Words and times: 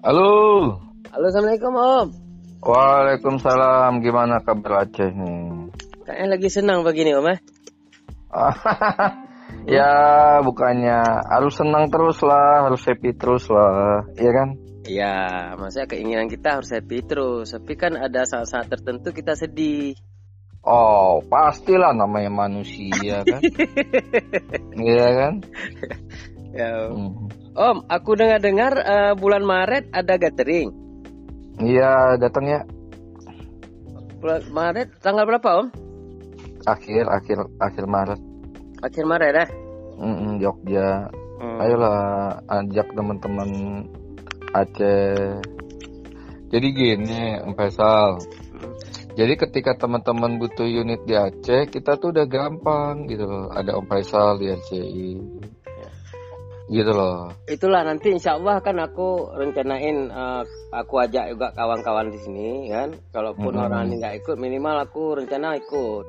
Halo. 0.00 0.32
Halo, 1.12 1.28
assalamualaikum 1.28 1.76
Om. 1.76 2.08
Waalaikumsalam. 2.64 4.00
Gimana 4.00 4.40
kabar 4.40 4.88
Aceh 4.88 5.12
nih? 5.12 5.68
Kayaknya 6.08 6.26
lagi 6.32 6.48
senang 6.48 6.80
begini 6.88 7.12
Om 7.12 7.28
eh. 7.28 7.38
ya 9.76 9.92
bukannya 10.40 11.04
harus 11.28 11.52
senang 11.52 11.92
terus 11.92 12.16
lah, 12.24 12.64
harus 12.64 12.80
happy 12.80 13.12
terus 13.12 13.52
lah, 13.52 14.08
iya 14.16 14.30
kan? 14.32 14.48
Iya, 14.88 15.16
maksudnya 15.60 15.92
keinginan 15.92 16.32
kita 16.32 16.56
harus 16.56 16.72
happy 16.72 17.04
terus. 17.04 17.52
Tapi 17.52 17.76
kan 17.76 17.92
ada 18.00 18.24
saat-saat 18.24 18.72
tertentu 18.72 19.12
kita 19.12 19.36
sedih. 19.36 20.00
Oh, 20.64 21.24
pastilah 21.28 21.92
namanya 21.92 22.32
manusia 22.32 23.20
kan. 23.24 23.40
Iya 24.80 25.08
kan? 25.12 25.34
Ya. 26.50 26.90
Hmm. 26.90 27.30
Om, 27.54 27.76
aku 27.86 28.18
dengar-dengar 28.18 28.72
uh, 28.82 29.12
bulan 29.14 29.46
Maret 29.46 29.90
ada 29.94 30.18
gathering. 30.18 30.74
Iya, 31.62 32.18
datang 32.18 32.46
ya. 32.46 32.60
Bulan 34.18 34.42
Maret 34.50 34.88
tanggal 34.98 35.26
berapa, 35.26 35.48
Om? 35.62 35.68
Akhir, 36.66 37.06
akhir, 37.06 37.38
akhir 37.62 37.84
Maret. 37.86 38.20
Akhir 38.82 39.04
Maret 39.06 39.32
ya? 39.34 39.46
Mm 40.00 40.16
-mm, 40.16 40.32
Jogja. 40.42 40.90
Hmm. 41.40 41.58
Ayolah, 41.62 42.42
ajak 42.48 42.88
teman-teman 42.92 43.50
Aceh. 44.50 45.38
Jadi 46.50 46.68
gini, 46.74 47.38
Om 47.46 47.54
Faisal. 47.54 48.18
Hmm. 48.58 48.74
Jadi 49.14 49.34
ketika 49.38 49.78
teman-teman 49.78 50.42
butuh 50.42 50.66
unit 50.66 51.06
di 51.06 51.14
Aceh, 51.14 51.70
kita 51.70 51.94
tuh 51.98 52.10
udah 52.10 52.26
gampang 52.26 53.06
gitu 53.06 53.22
loh. 53.22 53.46
Ada 53.54 53.78
Om 53.78 53.86
Faisal 53.86 54.42
di 54.42 54.46
RCI 54.50 55.10
gitu 56.70 56.92
loh. 56.94 57.34
Itulah 57.50 57.82
nanti 57.82 58.14
insya 58.14 58.38
Allah 58.38 58.62
kan 58.62 58.78
aku 58.78 59.34
rencanain 59.34 60.06
uh, 60.08 60.46
aku 60.70 61.02
ajak 61.02 61.34
juga 61.34 61.50
kawan-kawan 61.50 62.14
di 62.14 62.18
sini 62.22 62.48
kan. 62.70 62.94
Kalaupun 63.10 63.58
hmm. 63.58 63.64
orang 63.66 63.90
ini 63.90 63.94
nggak 63.98 64.16
ikut, 64.22 64.36
minimal 64.38 64.86
aku 64.86 65.18
rencana 65.18 65.58
ikut. 65.58 66.06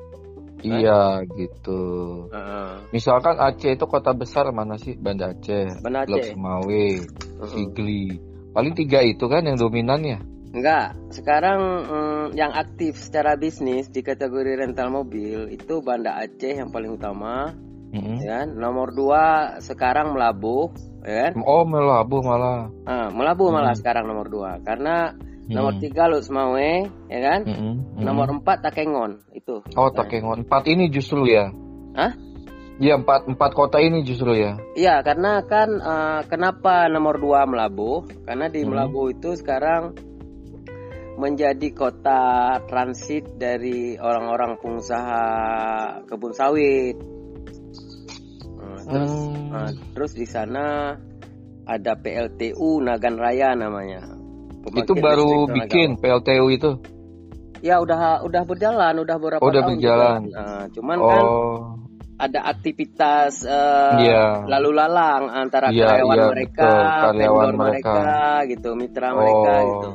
Kan? 0.62 0.78
Iya 0.78 1.26
gitu. 1.34 1.82
Uh-huh. 2.30 2.86
Misalkan 2.94 3.34
Aceh 3.42 3.74
itu 3.74 3.84
kota 3.90 4.14
besar 4.14 4.46
mana 4.54 4.78
sih? 4.78 4.94
Banda 4.94 5.34
Aceh, 5.34 5.82
Banda 5.82 6.06
Aceh, 6.06 6.38
Semawe, 6.38 6.86
uh-huh. 7.02 7.50
Sigli. 7.50 8.14
Paling 8.54 8.78
tiga 8.78 9.02
itu 9.02 9.26
kan 9.26 9.42
yang 9.42 9.58
dominan 9.58 10.06
ya? 10.06 10.18
Enggak. 10.54 10.94
Sekarang 11.10 11.60
um, 11.90 12.24
yang 12.38 12.54
aktif 12.54 12.94
secara 13.02 13.34
bisnis 13.34 13.90
di 13.90 14.06
kategori 14.06 14.62
rental 14.62 14.94
mobil 14.94 15.50
itu 15.50 15.82
Banda 15.82 16.22
Aceh 16.22 16.54
yang 16.54 16.70
paling 16.70 16.94
utama 16.94 17.50
mm-hmm. 17.92 18.16
ya 18.24 18.42
kan? 18.42 18.46
nomor 18.56 18.88
dua 18.96 19.56
sekarang 19.60 20.16
melabuh 20.16 20.72
ya 21.04 21.28
kan? 21.28 21.32
oh 21.44 21.62
melabuh 21.68 22.20
malah 22.24 22.72
ah, 22.88 23.08
melabuh 23.12 23.52
malah 23.52 23.76
sekarang 23.76 24.08
nomor 24.08 24.32
dua 24.32 24.58
karena 24.64 25.12
mm-hmm. 25.12 25.52
nomor 25.52 25.72
tiga 25.78 26.08
lu 26.08 26.18
Semawe 26.24 26.88
ya 27.12 27.20
kan 27.20 27.40
mm-hmm. 27.44 28.00
nomor 28.00 28.32
empat 28.32 28.64
Takengon 28.64 29.22
itu 29.36 29.60
oh 29.76 29.90
Takengon 29.92 30.48
empat 30.48 30.64
ini 30.72 30.88
justru 30.88 31.28
ya 31.28 31.52
Hah? 31.92 32.12
Iya 32.80 32.98
empat 32.98 33.28
empat 33.28 33.52
kota 33.52 33.78
ini 33.78 34.00
justru 34.02 34.32
ya. 34.32 34.56
Iya 34.74 35.04
karena 35.04 35.44
kan 35.44 35.68
uh, 35.76 36.20
kenapa 36.26 36.88
nomor 36.88 37.20
dua 37.20 37.44
Melabuh? 37.44 38.08
Karena 38.24 38.48
di 38.48 38.64
hmm. 38.64 38.68
Melabuh 38.72 39.12
itu 39.12 39.36
sekarang 39.36 39.92
menjadi 41.20 41.68
kota 41.76 42.58
transit 42.66 43.36
dari 43.36 44.00
orang-orang 44.00 44.56
pengusaha 44.58 45.24
kebun 46.08 46.32
sawit 46.32 46.96
terus 48.92 49.12
hmm. 49.12 49.48
nah, 49.48 49.70
terus 49.96 50.12
di 50.12 50.26
sana 50.28 50.64
ada 51.64 51.92
PLTU 51.96 52.82
Nagan 52.84 53.16
Raya 53.16 53.56
namanya 53.56 54.12
itu 54.76 54.92
baru 54.94 55.48
bikin 55.48 55.98
PLTU 55.98 56.46
itu 56.52 56.70
ya 57.62 57.80
udah 57.80 58.26
udah 58.26 58.42
berjalan 58.44 58.94
udah 59.00 59.16
beberapa 59.16 59.42
oh, 59.42 59.48
udah 59.48 59.62
tahun 59.64 59.72
berjalan 59.78 60.20
nah, 60.28 60.64
cuman 60.70 60.98
kan 61.00 61.24
oh. 61.24 61.24
kan 61.24 61.82
ada 62.22 62.40
aktivitas 62.54 63.42
uh, 63.42 63.98
eh, 63.98 64.14
yeah. 64.14 64.46
lalu 64.46 64.70
lalang 64.78 65.26
antara 65.26 65.74
yeah, 65.74 65.90
karyawan 65.90 66.16
yeah, 66.18 66.28
mereka, 66.30 66.70
karyawan 67.10 67.50
mereka. 67.58 67.94
mereka 67.98 68.22
gitu, 68.46 68.68
mitra 68.78 69.08
oh. 69.10 69.16
mereka 69.18 69.52
gitu. 69.66 69.88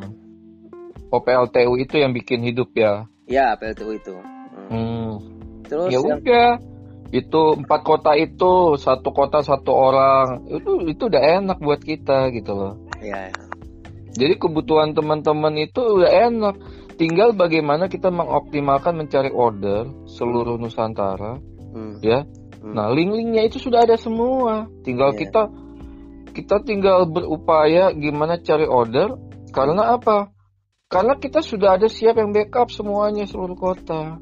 Oh 1.08 1.24
PLTU 1.24 1.74
itu 1.80 1.96
yang 2.04 2.12
bikin 2.12 2.44
hidup 2.44 2.76
ya? 2.76 3.08
Ya 3.32 3.56
PLTU 3.56 3.96
itu. 3.96 4.16
Hmm. 4.20 4.68
hmm. 4.68 5.10
Terus 5.72 5.88
ya 5.88 6.00
yang... 6.04 6.20
udah 6.20 6.48
itu 7.12 7.42
empat 7.56 7.82
kota 7.88 8.12
itu 8.20 8.76
satu 8.76 9.16
kota 9.16 9.40
satu 9.40 9.72
orang 9.72 10.44
itu 10.52 10.84
itu 10.92 11.08
udah 11.08 11.24
enak 11.40 11.58
buat 11.64 11.80
kita 11.80 12.32
gitu 12.36 12.52
loh. 12.52 12.74
Iya. 13.00 13.32
Jadi 14.18 14.34
kebutuhan 14.42 14.98
teman-teman 14.98 15.54
itu 15.62 15.80
udah 15.80 16.12
enak. 16.32 16.56
Tinggal 16.98 17.38
bagaimana 17.38 17.86
kita 17.86 18.10
mengoptimalkan 18.10 18.98
mencari 18.98 19.30
order 19.30 19.86
seluruh 20.10 20.58
Nusantara, 20.58 21.38
hmm. 21.38 22.02
ya. 22.02 22.26
Hmm. 22.58 22.74
Nah 22.74 22.90
link-linknya 22.90 23.46
itu 23.46 23.62
sudah 23.62 23.86
ada 23.86 24.02
semua. 24.02 24.66
Tinggal 24.82 25.14
yeah. 25.14 25.20
kita 25.22 25.42
kita 26.34 26.56
tinggal 26.66 27.06
berupaya 27.06 27.94
gimana 27.94 28.42
cari 28.42 28.66
order. 28.66 29.14
Karena 29.54 29.94
apa? 29.96 30.34
Karena 30.90 31.20
kita 31.22 31.46
sudah 31.46 31.78
ada 31.78 31.86
siap 31.86 32.18
yang 32.18 32.34
backup 32.34 32.74
semuanya 32.74 33.30
seluruh 33.30 33.56
kota. 33.56 34.18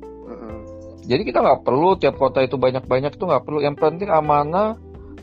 Jadi 1.05 1.21
kita 1.21 1.39
nggak 1.41 1.61
perlu 1.61 1.95
tiap 2.01 2.17
kota 2.17 2.41
itu 2.41 2.57
banyak-banyak 2.57 3.13
tuh 3.15 3.29
nggak 3.29 3.45
perlu. 3.45 3.61
Yang 3.61 3.77
penting 3.77 4.09
amanah, 4.09 4.77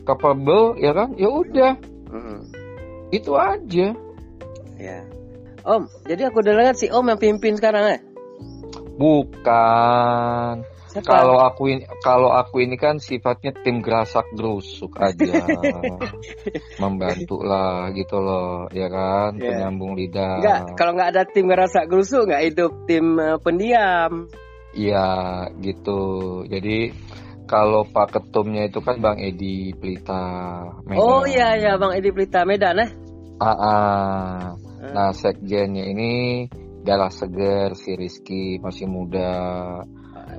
capable, 0.07 0.79
ya 0.79 0.95
kan? 0.95 1.11
Ya 1.19 1.27
udah. 1.27 1.73
Mm-hmm. 2.07 2.39
Itu 3.11 3.35
aja. 3.35 3.87
Ya. 4.79 4.99
Om, 5.63 5.87
jadi 6.07 6.27
aku 6.27 6.43
udah 6.43 6.55
lihat 6.59 6.75
si 6.75 6.91
Om 6.91 7.07
yang 7.07 7.19
pimpin 7.19 7.55
sekarang 7.55 7.83
ya? 7.87 7.99
Bukan. 8.99 10.63
Kalau 11.01 11.41
aku 11.41 11.73
ini 11.73 11.89
kalau 12.05 12.29
aku 12.29 12.61
ini 12.61 12.77
kan 12.77 13.01
sifatnya 13.01 13.49
tim 13.65 13.81
gerasak 13.81 14.29
gerusuk 14.37 14.93
aja. 15.01 15.41
Membantu 16.83 17.41
lah 17.41 17.89
gitu 17.97 18.21
loh, 18.21 18.69
ya 18.69 18.93
kan? 18.93 19.41
Yeah. 19.41 19.57
Penyambung 19.57 19.97
lidah. 19.97 20.37
Enggak, 20.37 20.59
kalau 20.77 20.91
nggak 20.93 21.09
ada 21.17 21.23
tim 21.25 21.49
gerasak 21.49 21.89
gerusuk 21.89 22.29
nggak 22.29 22.43
hidup 22.45 22.71
tim 22.85 23.17
uh, 23.17 23.41
pendiam. 23.41 24.29
Iya 24.73 25.07
gitu. 25.61 26.01
Jadi 26.49 26.91
kalau 27.45 27.85
Pak 27.85 28.17
Ketumnya 28.17 28.65
itu 28.65 28.81
kan 28.81 28.97
Bang 28.97 29.21
Edi 29.21 29.73
Pelita. 29.77 30.23
Medan. 30.89 31.01
Oh 31.01 31.23
iya 31.29 31.53
iya 31.59 31.77
Bang 31.77 31.93
Edi 31.93 32.09
Pelita 32.09 32.41
Medan 32.43 32.81
eh? 32.81 32.89
Ah, 33.37 33.53
ah. 33.53 34.37
Nah 34.83 35.09
sekjennya 35.13 35.85
ini 35.89 36.11
darah 36.83 37.13
seger 37.13 37.77
si 37.77 37.93
Rizky 37.95 38.57
masih 38.59 38.89
muda. 38.89 39.31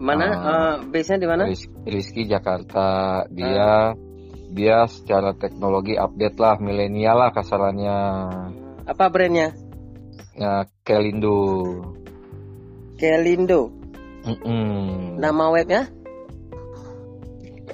Mana? 0.02 0.26
Uh, 0.26 0.34
uh, 0.34 0.72
base-nya 0.90 1.22
di 1.22 1.28
mana? 1.30 1.44
Rizky 1.86 2.26
Jakarta. 2.26 3.22
Dia 3.30 3.94
uh. 3.94 4.12
dia 4.50 4.86
secara 4.90 5.34
teknologi 5.38 5.94
update 5.94 6.38
lah 6.38 6.58
milenial 6.58 7.22
lah 7.22 7.30
kasarannya. 7.30 7.98
Apa 8.84 9.08
brandnya? 9.08 9.54
Ya, 10.34 10.66
Kelindo. 10.82 11.62
Kelindo. 12.98 13.83
Mm 14.24 14.36
-mm. 14.40 14.80
Nama 15.20 15.44
webnya? 15.52 15.82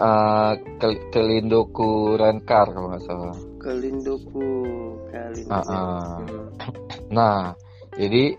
Uh, 0.00 0.52
Kel 0.80 0.96
Kelindoku 1.12 2.18
Renkar 2.18 2.74
kalau 2.74 2.90
nggak 2.90 3.04
salah. 3.06 3.36
Kelindoku, 3.60 4.48
Kelindoku. 5.12 5.52
Uh 5.52 5.62
-uh. 5.62 6.16
Nah, 7.10 7.54
jadi 7.94 8.38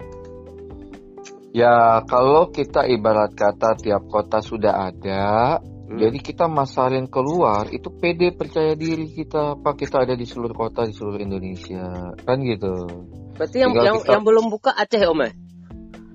ya 1.51 2.01
kalau 2.07 2.49
kita 2.49 2.87
ibarat 2.87 3.35
kata 3.35 3.77
tiap 3.77 4.07
kota 4.07 4.39
sudah 4.39 4.89
ada, 4.91 5.59
hmm. 5.61 5.99
jadi 5.99 6.17
kita 6.17 6.45
masarin 6.47 7.11
keluar 7.11 7.67
itu 7.69 7.91
PD 7.91 8.31
percaya 8.33 8.73
diri 8.73 9.11
kita 9.11 9.59
apa 9.59 9.75
kita 9.75 10.07
ada 10.07 10.15
di 10.15 10.23
seluruh 10.23 10.55
kota 10.55 10.87
di 10.87 10.95
seluruh 10.95 11.19
Indonesia 11.19 12.15
kan 12.23 12.39
gitu. 12.41 12.89
Berarti 13.35 13.57
yang 13.59 13.71
yang, 13.75 13.99
kita... 14.01 14.17
yang 14.17 14.23
belum 14.23 14.45
buka 14.49 14.71
Aceh 14.73 15.03
Om 15.03 15.19
ya? 15.27 15.31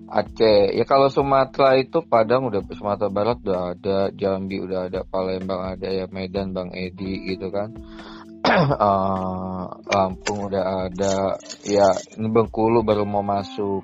Aceh. 0.06 0.70
Ya 0.70 0.84
kalau 0.86 1.10
Sumatera 1.10 1.74
itu 1.74 1.98
Padang 2.06 2.46
udah 2.46 2.62
Sumatera 2.70 3.10
Barat 3.10 3.42
udah 3.42 3.74
ada 3.74 3.98
Jambi 4.14 4.62
udah 4.62 4.86
ada 4.86 5.02
Palembang 5.02 5.74
ada 5.74 5.88
ya 5.90 6.06
Medan 6.06 6.54
Bang 6.54 6.70
Edi 6.70 7.34
gitu 7.34 7.50
kan. 7.50 7.74
Uh, 8.46 9.66
Lampung 9.92 10.46
udah 10.46 10.86
ada. 10.86 11.34
Ya 11.66 11.90
ini 12.14 12.30
Bengkulu 12.30 12.86
baru 12.86 13.02
mau 13.02 13.26
masuk. 13.26 13.82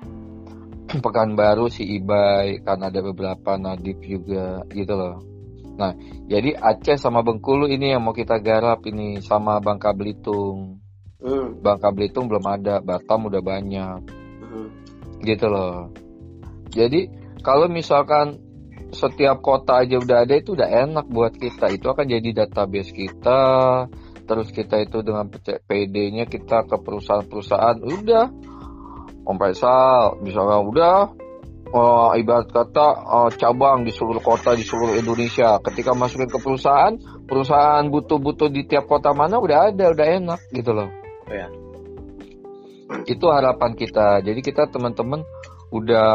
Pekanbaru 1.03 1.67
si 1.67 1.83
Ibai 1.99 2.63
kan 2.63 2.79
ada 2.79 3.03
beberapa 3.03 3.59
Nadif 3.59 3.99
juga 3.99 4.63
gitu 4.71 4.95
loh. 4.95 5.19
Nah 5.75 5.91
jadi 6.31 6.55
Aceh 6.55 6.95
sama 6.95 7.19
Bengkulu 7.19 7.67
ini 7.67 7.91
yang 7.91 8.03
mau 8.07 8.15
kita 8.15 8.39
garap 8.39 8.87
ini 8.87 9.19
sama 9.19 9.59
Bangka 9.59 9.91
Belitung. 9.91 10.79
Hmm. 11.19 11.59
Bangka 11.59 11.91
Belitung 11.91 12.31
belum 12.31 12.47
ada 12.47 12.79
Batam 12.79 13.27
udah 13.27 13.43
banyak. 13.43 14.23
Hmm. 14.43 14.69
gitu 15.23 15.47
loh 15.47 16.02
jadi 16.73 17.09
kalau 17.45 17.69
misalkan 17.69 18.41
setiap 18.93 19.41
kota 19.41 19.81
aja 19.81 19.97
udah 19.97 20.23
ada 20.23 20.37
itu 20.37 20.53
udah 20.53 20.69
enak 20.69 21.09
buat 21.09 21.33
kita. 21.33 21.73
Itu 21.73 21.89
akan 21.91 22.05
jadi 22.05 22.45
database 22.45 22.93
kita. 22.93 23.41
terus 24.23 24.55
kita 24.55 24.79
itu 24.79 25.03
dengan 25.03 25.27
PD-nya 25.67 26.23
kita 26.31 26.63
ke 26.63 26.79
perusahaan-perusahaan 26.79 27.75
udah 27.83 28.31
Om 29.27 29.35
Faisal 29.35 30.23
misalnya 30.23 30.63
udah 30.63 30.97
uh, 31.75 32.15
ibarat 32.15 32.47
kata 32.47 32.87
uh, 33.03 33.29
cabang 33.35 33.83
di 33.83 33.91
seluruh 33.91 34.23
kota 34.23 34.55
di 34.55 34.63
seluruh 34.63 34.95
Indonesia 34.95 35.59
ketika 35.59 35.91
masukin 35.91 36.31
ke 36.31 36.39
perusahaan 36.39 36.95
perusahaan 37.27 37.83
butuh-butuh 37.91 38.47
di 38.47 38.63
tiap 38.63 38.87
kota 38.87 39.11
mana 39.11 39.43
udah 39.43 39.75
ada 39.75 39.91
udah 39.91 40.07
enak 40.07 40.39
gitu 40.55 40.71
loh 40.71 40.87
ya. 41.27 41.51
itu 43.03 43.25
harapan 43.27 43.75
kita 43.75 44.23
jadi 44.23 44.39
kita 44.39 44.71
teman-teman 44.71 45.25
udah 45.73 46.11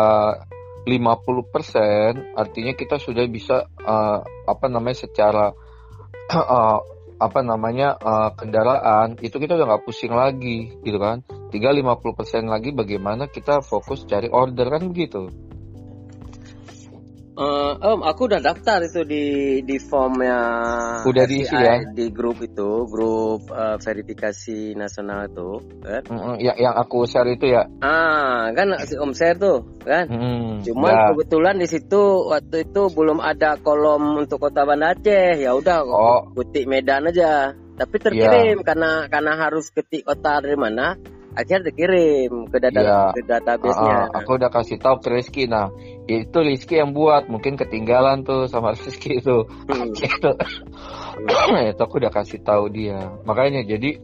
50% 0.86 2.38
artinya 2.38 2.72
kita 2.72 2.96
sudah 3.02 3.26
bisa 3.28 3.66
uh, 3.82 4.22
apa 4.46 4.66
namanya 4.70 5.04
secara 5.04 5.50
uh, 6.32 6.80
apa 7.26 7.42
namanya 7.42 7.98
uh, 7.98 8.30
kendaraan 8.38 9.18
itu 9.18 9.42
kita 9.42 9.58
udah 9.58 9.66
nggak 9.66 9.84
pusing 9.84 10.14
lagi 10.14 10.78
gitu 10.86 11.02
kan. 11.02 11.26
Tinggal 11.50 11.74
50% 11.82 12.46
lagi 12.46 12.70
bagaimana 12.70 13.26
kita 13.26 13.58
fokus 13.58 14.06
cari 14.06 14.30
order 14.30 14.70
kan 14.70 14.86
begitu 14.86 15.47
Uh, 17.38 17.78
om, 17.78 18.02
aku 18.02 18.26
udah 18.26 18.42
daftar 18.42 18.82
itu 18.82 19.06
di 19.06 19.24
di 19.62 19.78
formnya 19.78 20.42
udah 21.06 21.22
diisi 21.22 21.54
ya? 21.54 21.86
di 21.86 22.10
grup 22.10 22.42
itu 22.42 22.82
grup 22.90 23.46
uh, 23.54 23.78
verifikasi 23.78 24.74
nasional 24.74 25.30
itu 25.30 25.62
kan? 25.78 26.02
Mm 26.10 26.42
yang 26.42 26.58
yang 26.58 26.74
aku 26.74 27.06
share 27.06 27.30
itu 27.30 27.54
ya? 27.54 27.70
Ah 27.78 28.50
kan 28.50 28.74
si 28.82 28.98
om 28.98 29.14
share 29.14 29.38
tuh 29.38 29.62
kan? 29.86 30.10
Mm, 30.10 30.66
cuman 30.66 30.90
ya. 30.90 31.04
kebetulan 31.14 31.62
di 31.62 31.70
situ 31.70 32.26
waktu 32.26 32.66
itu 32.66 32.90
belum 32.90 33.22
ada 33.22 33.54
kolom 33.62 34.18
untuk 34.18 34.42
kota 34.42 34.66
Banda 34.66 34.98
Aceh. 34.98 35.38
Ya 35.38 35.54
udah 35.54 35.86
oh. 35.86 36.34
ketik 36.34 36.66
Medan 36.66 37.06
aja. 37.06 37.54
Tapi 37.54 38.02
terkirim 38.02 38.58
ya. 38.58 38.66
karena 38.66 39.06
karena 39.06 39.38
harus 39.38 39.70
ketik 39.70 40.02
kota 40.02 40.42
dari 40.42 40.58
mana 40.58 40.98
akhirnya 41.38 41.70
dikirim 41.70 42.50
ke 42.50 42.58
data 42.58 42.80
ya. 42.82 43.02
ke 43.14 43.22
database-nya. 43.22 44.10
Uh, 44.10 44.18
aku 44.18 44.30
udah 44.42 44.50
kasih 44.50 44.82
tahu 44.82 44.98
ke 44.98 45.08
Rizky. 45.14 45.46
Nah, 45.46 45.70
itu 46.10 46.34
Rizky 46.42 46.82
yang 46.82 46.90
buat, 46.90 47.30
mungkin 47.30 47.54
ketinggalan 47.54 48.26
tuh 48.26 48.50
sama 48.50 48.74
Rizky 48.78 49.22
itu. 49.22 49.46
Hmm. 49.46 49.94
itu. 50.10 50.30
itu 51.70 51.80
aku 51.80 51.94
udah 52.02 52.10
kasih 52.10 52.42
tahu 52.42 52.66
dia. 52.74 52.98
Makanya 53.22 53.62
jadi 53.62 54.02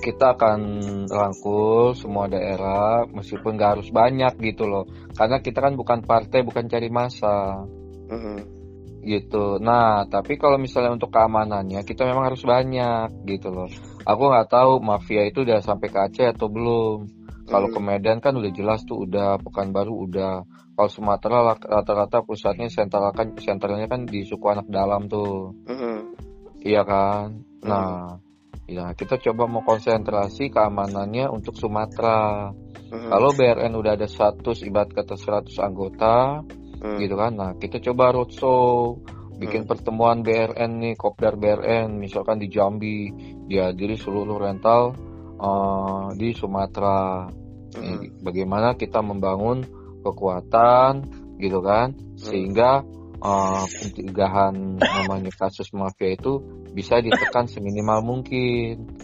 kita 0.00 0.36
akan 0.36 0.60
rangkul 1.08 1.92
semua 1.92 2.24
daerah 2.24 3.04
meskipun 3.04 3.56
gak 3.56 3.80
harus 3.80 3.88
banyak 3.88 4.36
gitu 4.44 4.68
loh. 4.68 4.84
Karena 5.16 5.40
kita 5.40 5.64
kan 5.64 5.72
bukan 5.72 6.04
partai, 6.04 6.44
bukan 6.44 6.68
cari 6.68 6.92
masa. 6.92 7.64
Hmm 8.12 8.60
gitu. 9.00 9.56
Nah, 9.56 10.04
tapi 10.12 10.36
kalau 10.36 10.60
misalnya 10.60 10.92
untuk 10.92 11.08
keamanannya 11.08 11.80
kita 11.88 12.04
memang 12.04 12.32
harus 12.32 12.44
banyak 12.44 13.24
gitu 13.24 13.48
loh. 13.48 13.68
Aku 14.06 14.22
nggak 14.32 14.48
tahu 14.48 14.80
mafia 14.80 15.28
itu 15.28 15.44
udah 15.44 15.60
sampai 15.60 15.88
ke 15.92 15.98
Aceh 16.00 16.26
atau 16.32 16.48
belum. 16.48 17.08
Kalau 17.50 17.68
hmm. 17.68 17.76
ke 17.76 17.80
Medan 17.82 18.18
kan 18.22 18.36
udah 18.38 18.52
jelas 18.54 18.86
tuh 18.86 19.04
udah 19.04 19.40
Pekanbaru 19.42 20.06
udah. 20.08 20.44
Kalau 20.76 20.90
Sumatera 20.90 21.56
rata-rata 21.58 22.24
pusatnya 22.24 22.72
sentral 22.72 23.12
kan 23.12 23.36
sentralnya 23.36 23.84
kan 23.84 24.08
di 24.08 24.24
suku 24.24 24.46
anak 24.48 24.70
dalam 24.72 25.10
tuh. 25.10 25.52
Hmm. 25.68 26.16
Iya 26.64 26.82
kan? 26.88 27.44
Hmm. 27.60 27.68
Nah, 27.68 28.16
ya 28.64 28.96
kita 28.96 29.20
coba 29.20 29.44
mau 29.50 29.60
konsentrasi 29.66 30.48
keamanannya 30.48 31.28
untuk 31.28 31.58
Sumatera. 31.58 32.48
Hmm. 32.90 33.08
Kalau 33.12 33.30
BRN 33.36 33.76
udah 33.76 33.92
ada 33.94 34.08
100 34.08 34.40
ibarat 34.66 34.90
kata 34.96 35.14
100 35.14 35.52
anggota, 35.60 36.42
hmm. 36.80 36.98
gitu 36.98 37.14
kan 37.14 37.32
nah 37.36 37.50
kita 37.54 37.78
coba 37.84 38.16
roadshow 38.16 38.98
bikin 39.40 39.64
hmm. 39.64 39.70
pertemuan 39.72 40.20
BRN 40.20 40.70
nih 40.84 40.94
kopdar 41.00 41.40
BRN 41.40 41.96
misalkan 41.96 42.36
di 42.36 42.52
Jambi 42.52 43.08
dihadiri 43.48 43.96
seluruh 43.96 44.36
rental 44.36 44.92
uh, 45.40 46.12
di 46.12 46.36
Sumatera 46.36 47.24
hmm. 47.72 48.20
bagaimana 48.20 48.76
kita 48.76 49.00
membangun 49.00 49.64
kekuatan 50.04 51.08
gitu 51.40 51.64
kan 51.64 51.96
hmm. 51.96 52.20
sehingga 52.20 52.84
uh, 53.24 53.64
pencegahan 53.64 54.76
namanya 54.76 55.32
kasus 55.32 55.72
mafia 55.72 56.12
itu 56.12 56.44
bisa 56.76 57.00
ditekan 57.00 57.48
seminimal 57.48 58.04
mungkin 58.04 59.00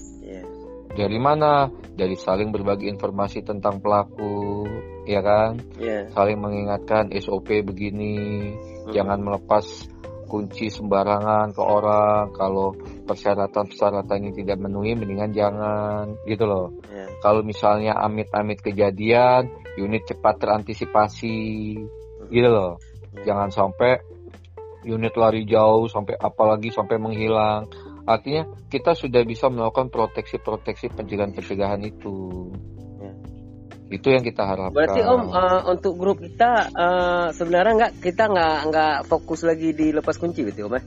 dari 0.97 1.21
mana? 1.21 1.69
Dari 1.93 2.17
saling 2.17 2.49
berbagi 2.49 2.89
informasi 2.89 3.45
tentang 3.45 3.85
pelaku, 3.85 4.65
ya 5.05 5.21
kan? 5.21 5.61
Yeah. 5.77 6.09
Saling 6.17 6.41
mengingatkan 6.41 7.13
SOP 7.21 7.53
begini, 7.61 8.17
hmm. 8.57 8.97
jangan 8.97 9.21
melepas 9.21 9.65
kunci 10.27 10.69
sembarangan 10.69 11.55
ke 11.55 11.63
orang. 11.63 12.35
Kalau 12.35 12.75
persyaratan-persyaratan 13.07 14.19
ini 14.27 14.33
tidak 14.45 14.61
memenuhi, 14.61 14.99
mendingan 14.99 15.33
jangan, 15.33 16.05
gitu 16.27 16.45
loh. 16.45 16.75
Yeah. 16.91 17.09
Kalau 17.23 17.47
misalnya 17.47 17.97
amit-amit 17.97 18.61
kejadian, 18.61 19.49
unit 19.79 20.05
cepat 20.05 20.43
terantisipasi, 20.43 21.79
hmm. 21.79 22.29
gitu 22.29 22.49
loh. 22.51 22.83
Yeah. 23.17 23.33
Jangan 23.33 23.49
sampai 23.55 24.03
unit 24.87 25.15
lari 25.19 25.43
jauh 25.49 25.91
sampai 25.91 26.15
apalagi 26.15 26.71
sampai 26.71 26.95
menghilang 27.03 27.67
Artinya 28.07 28.47
kita 28.71 28.95
sudah 28.95 29.27
bisa 29.27 29.51
melakukan 29.51 29.91
proteksi-proteksi 29.91 30.95
pencegahan-pencegahan 30.95 31.83
itu. 31.83 32.55
Itu 33.87 34.11
yang 34.11 34.27
kita 34.27 34.43
harapkan. 34.43 34.75
Berarti 34.75 35.01
Om 35.07 35.23
uh, 35.31 35.61
untuk 35.71 35.95
grup 35.95 36.19
kita 36.19 36.75
uh, 36.75 37.27
sebenarnya 37.31 37.73
nggak 37.79 37.93
kita 38.03 38.27
nggak 38.27 38.59
nggak 38.71 38.97
fokus 39.07 39.47
lagi 39.47 39.71
di 39.71 39.95
lepas 39.95 40.19
kunci 40.19 40.43
gitu 40.43 40.67
Om 40.67 40.75
ya? 40.75 40.83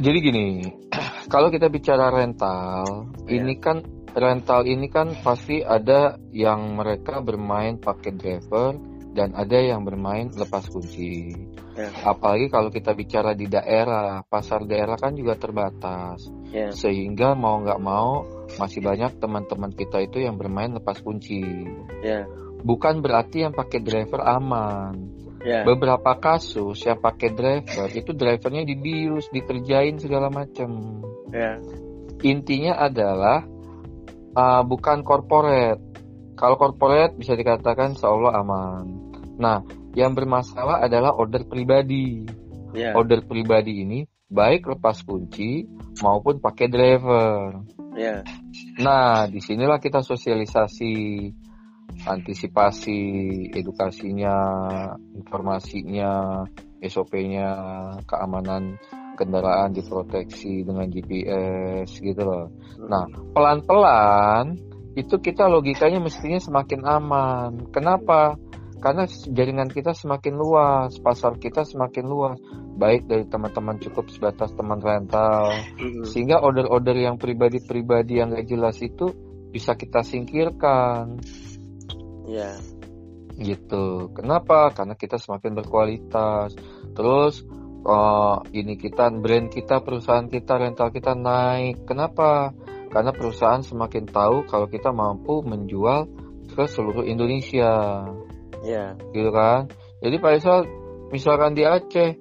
Jadi 0.00 0.18
gini, 0.22 0.46
kalau 1.32 1.50
kita 1.50 1.66
bicara 1.66 2.14
rental, 2.14 3.10
ya. 3.26 3.42
ini 3.42 3.58
kan 3.58 3.82
rental 4.14 4.66
ini 4.66 4.86
kan 4.86 5.18
pasti 5.22 5.62
ada 5.62 6.18
yang 6.30 6.78
mereka 6.78 7.18
bermain 7.22 7.78
pakai 7.78 8.14
driver 8.14 8.74
dan 9.10 9.34
ada 9.34 9.58
yang 9.58 9.82
bermain 9.82 10.30
lepas 10.30 10.70
kunci. 10.70 11.34
Yeah. 11.80 11.92
Apalagi 12.04 12.52
kalau 12.52 12.68
kita 12.68 12.92
bicara 12.92 13.32
di 13.32 13.48
daerah, 13.48 14.20
pasar 14.28 14.68
daerah 14.68 15.00
kan 15.00 15.16
juga 15.16 15.40
terbatas, 15.40 16.28
yeah. 16.52 16.68
sehingga 16.68 17.32
mau 17.32 17.64
nggak 17.64 17.80
mau 17.80 18.28
masih 18.60 18.84
banyak 18.84 19.16
teman-teman 19.16 19.72
kita 19.72 20.04
itu 20.04 20.20
yang 20.20 20.36
bermain 20.36 20.76
lepas 20.76 21.00
kunci. 21.00 21.40
Yeah. 22.04 22.28
Bukan 22.60 23.00
berarti 23.00 23.48
yang 23.48 23.56
pakai 23.56 23.80
driver 23.80 24.20
aman. 24.20 25.16
Yeah. 25.40 25.64
Beberapa 25.64 26.20
kasus 26.20 26.84
yang 26.84 27.00
pakai 27.00 27.32
driver 27.32 27.88
itu 27.88 28.12
drivernya 28.12 28.68
dibius, 28.68 29.32
dikerjain 29.32 29.96
segala 29.96 30.28
macam. 30.28 31.00
Yeah. 31.32 31.64
Intinya 32.20 32.76
adalah 32.76 33.48
uh, 34.36 34.62
bukan 34.68 35.00
corporate 35.00 35.80
kalau 36.40 36.56
corporate 36.56 37.20
bisa 37.20 37.36
dikatakan 37.36 37.96
seolah 37.96 38.40
aman. 38.40 38.84
Nah, 39.36 39.60
yang 39.94 40.14
bermasalah 40.14 40.84
adalah 40.84 41.14
order 41.14 41.46
pribadi. 41.46 42.26
Yeah. 42.70 42.94
Order 42.94 43.26
pribadi 43.26 43.82
ini 43.82 44.06
baik 44.30 44.70
lepas 44.70 45.02
kunci 45.02 45.66
maupun 45.98 46.38
pakai 46.38 46.70
driver. 46.70 47.66
Yeah. 47.98 48.22
Nah, 48.78 49.26
di 49.26 49.42
sinilah 49.42 49.82
kita 49.82 50.06
sosialisasi, 50.06 50.94
antisipasi, 52.06 53.02
edukasinya, 53.50 54.38
informasinya, 55.18 56.46
SOP-nya, 56.78 57.50
keamanan 58.06 58.78
kendaraan 59.18 59.76
diproteksi 59.76 60.64
dengan 60.64 60.88
GPS 60.88 62.00
gitu 62.00 62.22
loh. 62.24 62.48
Nah, 62.88 63.04
pelan-pelan 63.36 64.56
itu 64.96 65.20
kita 65.20 65.50
logikanya 65.50 66.00
mestinya 66.00 66.40
semakin 66.40 66.80
aman. 66.88 67.52
Kenapa? 67.68 68.38
Karena 68.80 69.04
jaringan 69.06 69.68
kita 69.68 69.92
semakin 69.92 70.34
luas, 70.40 70.96
pasar 70.98 71.36
kita 71.36 71.68
semakin 71.68 72.04
luas, 72.08 72.40
baik 72.80 73.06
dari 73.06 73.28
teman-teman 73.28 73.76
cukup 73.76 74.08
sebatas 74.08 74.56
teman 74.56 74.80
rental, 74.80 75.52
mm-hmm. 75.52 76.08
sehingga 76.08 76.40
order-order 76.40 76.96
yang 76.96 77.20
pribadi-pribadi 77.20 78.24
yang 78.24 78.32
gak 78.32 78.48
jelas 78.48 78.80
itu 78.80 79.12
bisa 79.52 79.76
kita 79.76 80.00
singkirkan. 80.00 81.20
Ya. 82.26 82.56
Yeah. 82.56 82.56
Gitu. 83.40 84.12
Kenapa? 84.16 84.72
Karena 84.72 84.96
kita 84.96 85.16
semakin 85.16 85.60
berkualitas. 85.60 86.52
Terus 86.92 87.44
uh, 87.84 88.40
ini 88.52 88.76
kita 88.76 89.08
brand 89.12 89.48
kita, 89.48 89.80
perusahaan 89.80 90.28
kita, 90.28 90.56
rental 90.60 90.88
kita 90.92 91.16
naik. 91.16 91.84
Kenapa? 91.88 92.52
karena 92.90 93.14
perusahaan 93.14 93.62
semakin 93.62 94.04
tahu 94.10 94.50
kalau 94.50 94.66
kita 94.66 94.90
mampu 94.90 95.46
menjual 95.46 96.10
ke 96.50 96.66
seluruh 96.66 97.06
Indonesia. 97.06 98.02
Ya. 98.64 98.94
Yeah. 98.96 99.12
Gitu 99.12 99.30
kan? 99.32 99.70
Jadi 100.00 100.16
Pak 100.16 100.32
Isal, 100.40 100.58
misalkan 101.12 101.52
di 101.52 101.64
Aceh, 101.64 102.16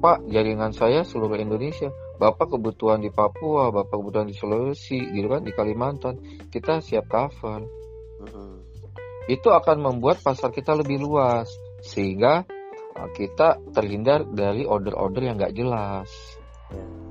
Pak 0.00 0.28
jaringan 0.28 0.72
saya 0.76 1.02
seluruh 1.02 1.38
Indonesia. 1.40 1.90
Bapak 2.20 2.54
kebutuhan 2.54 3.02
di 3.02 3.10
Papua, 3.10 3.74
Bapak 3.74 3.98
kebutuhan 3.98 4.30
di 4.30 4.36
Sulawesi, 4.36 5.00
gitu 5.10 5.26
kan, 5.26 5.42
di 5.42 5.50
Kalimantan, 5.50 6.22
kita 6.54 6.78
siap 6.78 7.10
cover. 7.10 7.66
Mm-hmm. 8.22 8.52
Itu 9.26 9.50
akan 9.50 9.82
membuat 9.82 10.22
pasar 10.22 10.54
kita 10.54 10.78
lebih 10.78 11.02
luas, 11.02 11.50
sehingga 11.82 12.46
uh, 12.94 13.10
kita 13.10 13.58
terhindar 13.74 14.22
dari 14.30 14.62
order-order 14.62 15.22
yang 15.26 15.36
nggak 15.40 15.56
jelas. 15.56 16.10
Yeah 16.70 17.02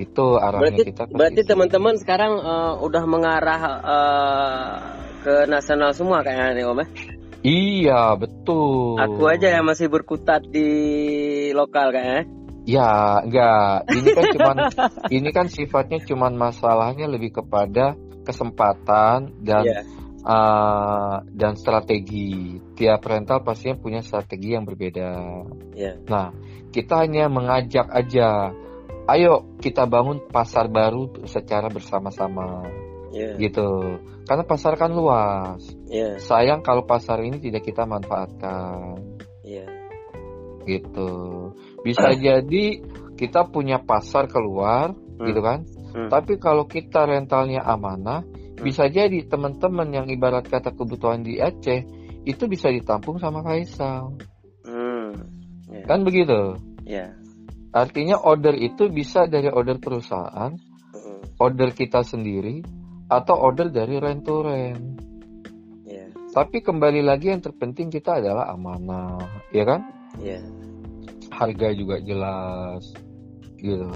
itu 0.00 0.26
arahnya 0.40 0.62
Berarti 0.64 0.82
kita 0.88 1.02
ke 1.04 1.12
berarti 1.12 1.42
teman-teman 1.44 1.94
sekarang 2.00 2.32
eh, 2.40 2.72
udah 2.80 3.04
mengarah 3.04 3.60
eh, 3.84 4.74
ke 5.20 5.34
nasional 5.44 5.92
semua 5.92 6.24
kayaknya 6.24 6.56
nih 6.56 6.64
Om 6.64 6.80
ya. 6.80 6.86
Iya, 7.40 8.20
betul. 8.20 9.00
Aku 9.00 9.24
aja 9.24 9.48
yang 9.48 9.64
masih 9.64 9.88
berkutat 9.88 10.44
di 10.44 10.68
lokal 11.56 11.88
kayaknya. 11.88 12.28
Ya, 12.68 13.24
enggak. 13.24 13.88
Ini 13.88 14.08
kan 14.12 14.24
cuman 14.36 14.56
ini 15.08 15.28
kan 15.32 15.46
sifatnya 15.48 15.98
cuman 16.04 16.36
masalahnya 16.36 17.08
lebih 17.08 17.40
kepada 17.40 17.96
kesempatan 18.28 19.40
dan 19.40 19.64
Iya. 19.64 19.80
uh, 20.20 21.24
dan 21.32 21.56
strategi. 21.56 22.60
Tiap 22.76 23.00
rental 23.00 23.40
pastinya 23.40 23.80
punya 23.80 24.04
strategi 24.04 24.52
yang 24.52 24.68
berbeda. 24.68 25.10
Iya. 25.72 25.96
Nah, 26.12 26.36
kita 26.68 27.08
hanya 27.08 27.32
mengajak 27.32 27.88
aja. 27.88 28.52
Ayo 29.08 29.56
kita 29.58 29.88
bangun 29.88 30.28
pasar 30.28 30.68
baru 30.68 31.24
secara 31.24 31.72
bersama-sama 31.72 32.68
Iya. 33.16 33.40
gitu. 33.40 33.96
Karena 34.30 34.46
pasar 34.46 34.78
kan 34.78 34.94
luas. 34.94 35.58
Iya. 35.90 36.22
Sayang 36.22 36.62
kalau 36.62 36.86
pasar 36.86 37.18
ini 37.26 37.42
tidak 37.42 37.66
kita 37.66 37.82
manfaatkan. 37.82 39.02
Iya. 39.42 39.66
gitu. 40.60 41.10
Bisa 41.82 42.14
jadi 42.30 42.64
kita 43.18 43.50
punya 43.50 43.82
pasar 43.82 44.30
keluar, 44.30 44.94
Hmm. 45.18 45.26
gitu 45.26 45.40
kan? 45.42 45.66
Hmm. 45.90 46.08
Tapi 46.08 46.38
kalau 46.38 46.70
kita 46.70 47.04
rentalnya 47.10 47.60
amanah, 47.66 48.22
bisa 48.60 48.86
jadi 48.86 49.26
teman-teman 49.26 49.88
yang 49.90 50.06
ibarat 50.06 50.46
kata 50.46 50.70
kebutuhan 50.76 51.24
di 51.26 51.40
Aceh 51.42 51.82
itu 52.22 52.44
bisa 52.46 52.70
ditampung 52.70 53.18
sama 53.18 53.42
Faisal. 53.42 54.14
Hmm. 54.62 55.12
Iya. 55.68 55.84
Kan 55.90 56.06
begitu? 56.06 56.60
Iya. 56.86 57.18
Artinya 57.74 58.20
order 58.20 58.54
itu 58.54 58.86
bisa 58.92 59.26
dari 59.26 59.50
order 59.50 59.76
perusahaan, 59.82 60.54
Hmm. 60.94 61.20
order 61.40 61.72
kita 61.74 62.04
sendiri, 62.04 62.62
atau 63.10 63.34
order 63.34 63.74
dari 63.74 63.98
rent 63.98 64.22
to 64.22 64.46
rent. 64.46 64.84
Iya. 65.84 66.14
Tapi 66.30 66.62
kembali 66.62 67.02
lagi 67.02 67.34
yang 67.34 67.42
terpenting 67.42 67.90
kita 67.90 68.22
adalah 68.22 68.54
amanah, 68.54 69.18
ya 69.50 69.66
kan? 69.66 69.82
Iya. 70.18 70.40
harga 71.30 71.72
juga 71.72 71.96
jelas 72.02 72.82
gitu 73.56 73.88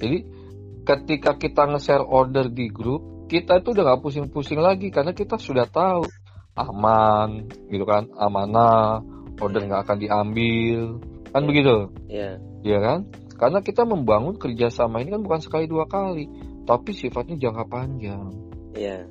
jadi 0.00 0.18
ketika 0.82 1.36
kita 1.38 1.62
nge-share 1.70 2.02
order 2.02 2.48
di 2.50 2.66
grup 2.72 3.28
kita 3.28 3.60
itu 3.62 3.76
udah 3.76 3.84
nggak 3.84 4.02
pusing-pusing 4.02 4.58
lagi 4.58 4.88
karena 4.90 5.12
kita 5.14 5.36
sudah 5.38 5.68
tahu 5.68 6.02
aman 6.58 7.46
gitu 7.70 7.84
kan 7.86 8.08
amanah 8.18 8.98
order 9.38 9.62
nggak 9.70 9.86
akan 9.86 9.98
diambil 10.02 10.98
kan 11.30 11.42
Iya. 11.44 11.46
begitu 11.46 11.76
Iya. 12.08 12.30
ya 12.64 12.78
kan 12.82 12.98
karena 13.38 13.58
kita 13.62 13.86
membangun 13.86 14.34
kerjasama 14.34 14.98
ini 15.04 15.14
kan 15.14 15.22
bukan 15.22 15.40
sekali 15.44 15.70
dua 15.70 15.86
kali 15.86 16.26
tapi 16.68 16.92
sifatnya 16.92 17.40
jangka 17.40 17.64
panjang. 17.64 18.28
Iya. 18.76 19.08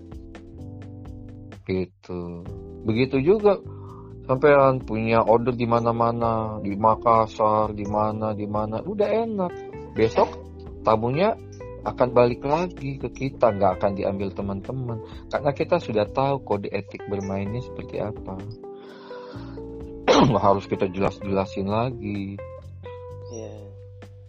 gitu. 1.66 2.46
Begitu 2.86 3.20
juga 3.20 3.60
sampean 4.30 4.80
punya 4.86 5.26
order 5.26 5.52
di 5.52 5.68
mana-mana 5.68 6.62
di 6.64 6.78
Makassar 6.78 7.74
di 7.76 7.84
mana 7.84 8.38
di 8.38 8.46
mana 8.46 8.80
udah 8.86 9.10
enak. 9.28 9.52
Besok 9.98 10.30
tamunya 10.86 11.34
akan 11.84 12.10
balik 12.16 12.46
lagi 12.46 13.02
ke 13.02 13.10
kita 13.12 13.52
nggak 13.52 13.82
akan 13.82 13.92
diambil 13.98 14.30
teman-teman. 14.32 15.02
Karena 15.28 15.52
kita 15.52 15.82
sudah 15.82 16.06
tahu 16.08 16.46
kode 16.46 16.70
etik 16.72 17.04
bermainnya 17.10 17.60
seperti 17.66 18.00
apa. 18.00 18.38
Nggak 20.32 20.44
harus 20.44 20.66
kita 20.72 20.88
jelas-jelasin 20.88 21.68
lagi. 21.68 22.40
Iya. 23.32 23.56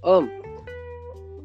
Om, 0.03 0.25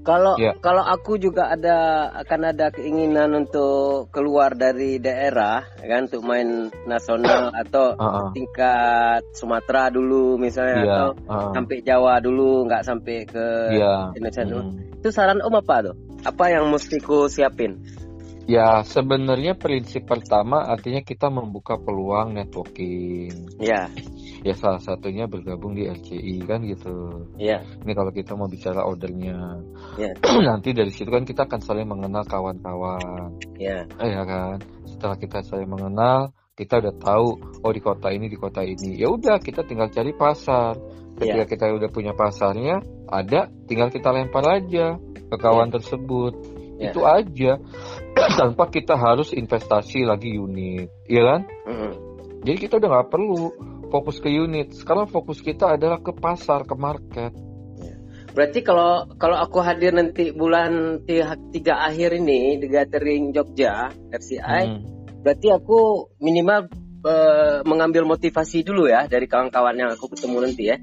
kalau 0.03 0.35
Ya. 0.35 0.51
kalau 0.59 0.83
aku 0.83 1.15
juga 1.15 1.47
ada 1.49 2.11
akan 2.23 2.51
ada 2.51 2.69
keinginan 2.75 3.31
untuk 3.47 4.11
keluar 4.11 4.51
dari 4.53 4.99
daerah, 4.99 5.63
kan, 5.79 6.11
untuk 6.11 6.21
main 6.27 6.67
nasional 6.85 7.49
atau 7.63 7.95
Ah, 7.97 8.05
ah. 8.05 8.27
tingkat 8.35 9.23
Sumatera 9.31 9.87
dulu 9.89 10.35
misalnya 10.35 10.77
Iya, 10.83 10.91
atau 10.91 11.07
ah, 11.31 11.51
sampai 11.55 11.77
Jawa 11.81 12.19
dulu, 12.19 12.67
nggak 12.67 12.83
sampai 12.83 13.17
ke 13.23 13.45
iya. 13.79 14.11
Indonesia 14.13 14.43
dulu. 14.43 14.63
Hmm. 14.67 14.99
Itu 14.99 15.09
saran 15.09 15.39
Om 15.39 15.55
apa 15.63 15.75
tuh? 15.91 15.95
Apa 16.23 16.51
yang 16.51 16.67
mesti 16.71 16.99
ku 17.03 17.27
siapin? 17.31 17.79
Ya 18.43 18.83
sebenarnya 18.83 19.55
prinsip 19.55 20.03
pertama 20.03 20.67
artinya 20.67 20.99
kita 20.99 21.31
membuka 21.31 21.79
peluang 21.79 22.35
networking. 22.35 23.55
Ya, 23.63 23.87
Ya 24.43 24.53
salah 24.59 24.83
satunya 24.83 25.23
bergabung 25.23 25.71
di 25.71 25.87
RCI 25.87 26.43
kan 26.43 26.59
gitu. 26.67 27.27
ya, 27.39 27.63
Ini 27.63 27.91
kalau 27.95 28.11
kita 28.11 28.35
mau 28.35 28.51
bicara 28.51 28.83
ordernya. 28.83 29.63
ya, 29.95 30.11
Nanti 30.51 30.75
dari 30.75 30.91
situ 30.91 31.07
kan 31.07 31.23
kita 31.23 31.47
akan 31.47 31.59
saling 31.63 31.87
mengenal 31.87 32.27
kawan-kawan. 32.27 33.39
ya, 33.55 33.87
Eh, 34.03 34.09
ya 34.11 34.23
kan. 34.27 34.59
Setelah 34.83 35.15
kita 35.15 35.39
saling 35.47 35.71
mengenal, 35.71 36.35
kita 36.53 36.83
udah 36.83 36.93
tahu 36.99 37.27
oh 37.63 37.71
di 37.71 37.79
kota 37.79 38.11
ini 38.11 38.27
di 38.27 38.35
kota 38.35 38.61
ini. 38.61 38.99
Ya 38.99 39.07
udah 39.07 39.39
kita 39.39 39.63
tinggal 39.63 39.87
cari 39.89 40.11
pasar. 40.11 40.75
Ketika 41.13 41.45
kita 41.47 41.65
udah 41.79 41.89
punya 41.93 42.11
pasarnya, 42.11 42.83
ada 43.07 43.47
tinggal 43.69 43.89
kita 43.89 44.11
lempar 44.11 44.43
aja 44.49 44.97
ke 45.29 45.35
kawan 45.39 45.71
tersebut. 45.71 46.33
Ya. 46.83 46.91
Itu 46.91 47.05
aja. 47.07 47.63
Tanpa 48.43 48.67
kita 48.67 48.99
harus 48.99 49.31
investasi 49.31 50.03
lagi 50.03 50.35
unit, 50.35 50.89
iya 51.07 51.21
kan? 51.31 51.41
Mm-mm. 51.69 51.91
Jadi 52.43 52.57
kita 52.59 52.75
udah 52.75 52.89
nggak 52.91 53.09
perlu 53.13 53.41
fokus 53.93 54.17
ke 54.17 54.33
unit. 54.33 54.73
Sekarang 54.73 55.05
fokus 55.05 55.37
kita 55.45 55.77
adalah 55.77 56.01
ke 56.01 56.09
pasar, 56.17 56.65
ke 56.65 56.73
market. 56.73 57.29
Berarti 58.33 58.65
kalau 58.65 59.05
kalau 59.21 59.37
aku 59.37 59.61
hadir 59.61 59.93
nanti 59.93 60.33
bulan 60.33 61.05
ti- 61.05 61.21
tiga 61.53 61.85
akhir 61.85 62.17
ini 62.17 62.57
di 62.57 62.65
Gathering 62.65 63.29
Jogja 63.29 63.93
RCI, 64.09 64.63
Hmm. 64.65 64.81
berarti 65.21 65.53
aku 65.53 66.09
minimal 66.17 66.65
eh, 67.03 67.59
mengambil 67.67 68.07
motivasi 68.07 68.63
dulu 68.63 68.87
ya 68.87 69.11
dari 69.11 69.27
kawan-kawan 69.27 69.75
yang 69.75 69.91
aku 69.91 70.15
ketemu 70.15 70.37
nanti 70.39 70.63
ya. 70.71 70.77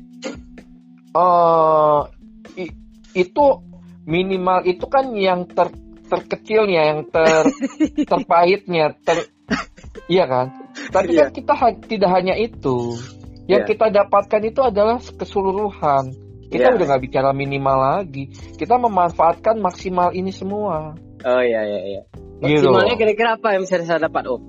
Eh, 1.17 2.01
i- 2.61 2.77
itu 3.17 3.45
minimal 4.05 4.69
itu 4.69 4.85
kan 4.87 5.11
yang 5.17 5.49
ter 5.49 5.73
terkecilnya, 6.07 6.93
yang 6.93 7.01
ter 7.09 7.49
terpahitnya, 8.11 8.95
ter 9.01 9.33
iya 10.13 10.29
kan? 10.29 10.60
Tapi 10.91 11.13
kan 11.15 11.29
kita 11.31 11.53
ha- 11.55 11.81
tidak 11.81 12.11
hanya 12.11 12.35
itu. 12.35 12.99
Yang 13.47 13.63
Iya. 13.67 13.71
kita 13.75 13.87
dapatkan 13.91 14.43
itu 14.45 14.61
adalah 14.61 14.99
keseluruhan. 14.99 16.05
Kita 16.47 16.67
Iya. 16.71 16.75
udah 16.75 16.87
nggak 16.87 17.03
bicara 17.03 17.31
minimal 17.31 17.79
lagi. 17.79 18.31
Kita 18.55 18.75
memanfaatkan 18.75 19.59
maksimal 19.59 20.11
ini 20.13 20.31
semua. 20.31 20.95
Oh 21.23 21.43
iya 21.43 21.63
iya 21.63 21.81
iya. 21.85 22.03
Gitu. 22.41 22.67
Maksimalnya 22.67 22.97
kira-kira 22.97 23.31
apa 23.37 23.55
yang 23.55 23.63
bisa 23.63 23.83
saya 23.83 24.03
dapat 24.03 24.27
Om? 24.27 24.43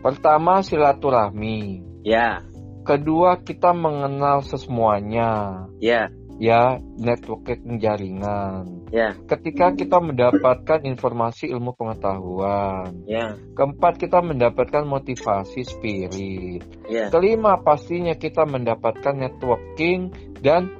Pertama 0.00 0.62
silaturahmi. 0.62 1.82
Ya, 2.04 2.40
Kedua 2.80 3.36
kita 3.36 3.76
mengenal 3.76 4.40
semuanya. 4.40 5.64
ya, 5.76 6.08
Ya, 6.38 6.78
networking 6.78 7.82
jaringan. 7.82 8.86
ya, 8.94 9.10
Ketika 9.26 9.74
kita 9.74 9.98
mendapatkan 9.98 10.86
informasi 10.86 11.50
ilmu 11.50 11.74
pengetahuan. 11.74 13.02
ya, 13.10 13.34
Keempat, 13.58 13.98
kita 13.98 14.22
mendapatkan 14.22 14.86
motivasi 14.86 15.66
spirit. 15.66 16.62
ya, 16.86 17.10
Kelima, 17.10 17.58
pastinya 17.58 18.14
kita 18.14 18.46
mendapatkan 18.46 19.18
networking 19.18 20.14
dan 20.38 20.70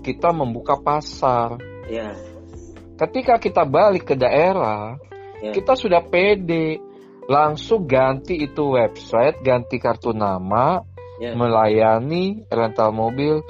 kita 0.00 0.32
membuka 0.32 0.80
pasar. 0.80 1.60
ya, 1.92 2.16
Ketika 2.96 3.36
kita 3.36 3.68
balik 3.68 4.08
ke 4.08 4.14
daerah, 4.16 4.96
Ya. 5.44 5.52
kita 5.52 5.76
sudah 5.76 6.00
pede. 6.00 6.80
Langsung 7.28 7.84
ganti 7.84 8.36
itu 8.40 8.72
website, 8.76 9.40
ganti 9.44 9.76
kartu 9.80 10.12
nama, 10.16 10.80
ya. 11.20 11.32
melayani 11.36 12.44
rental 12.48 12.92
mobil 12.92 13.40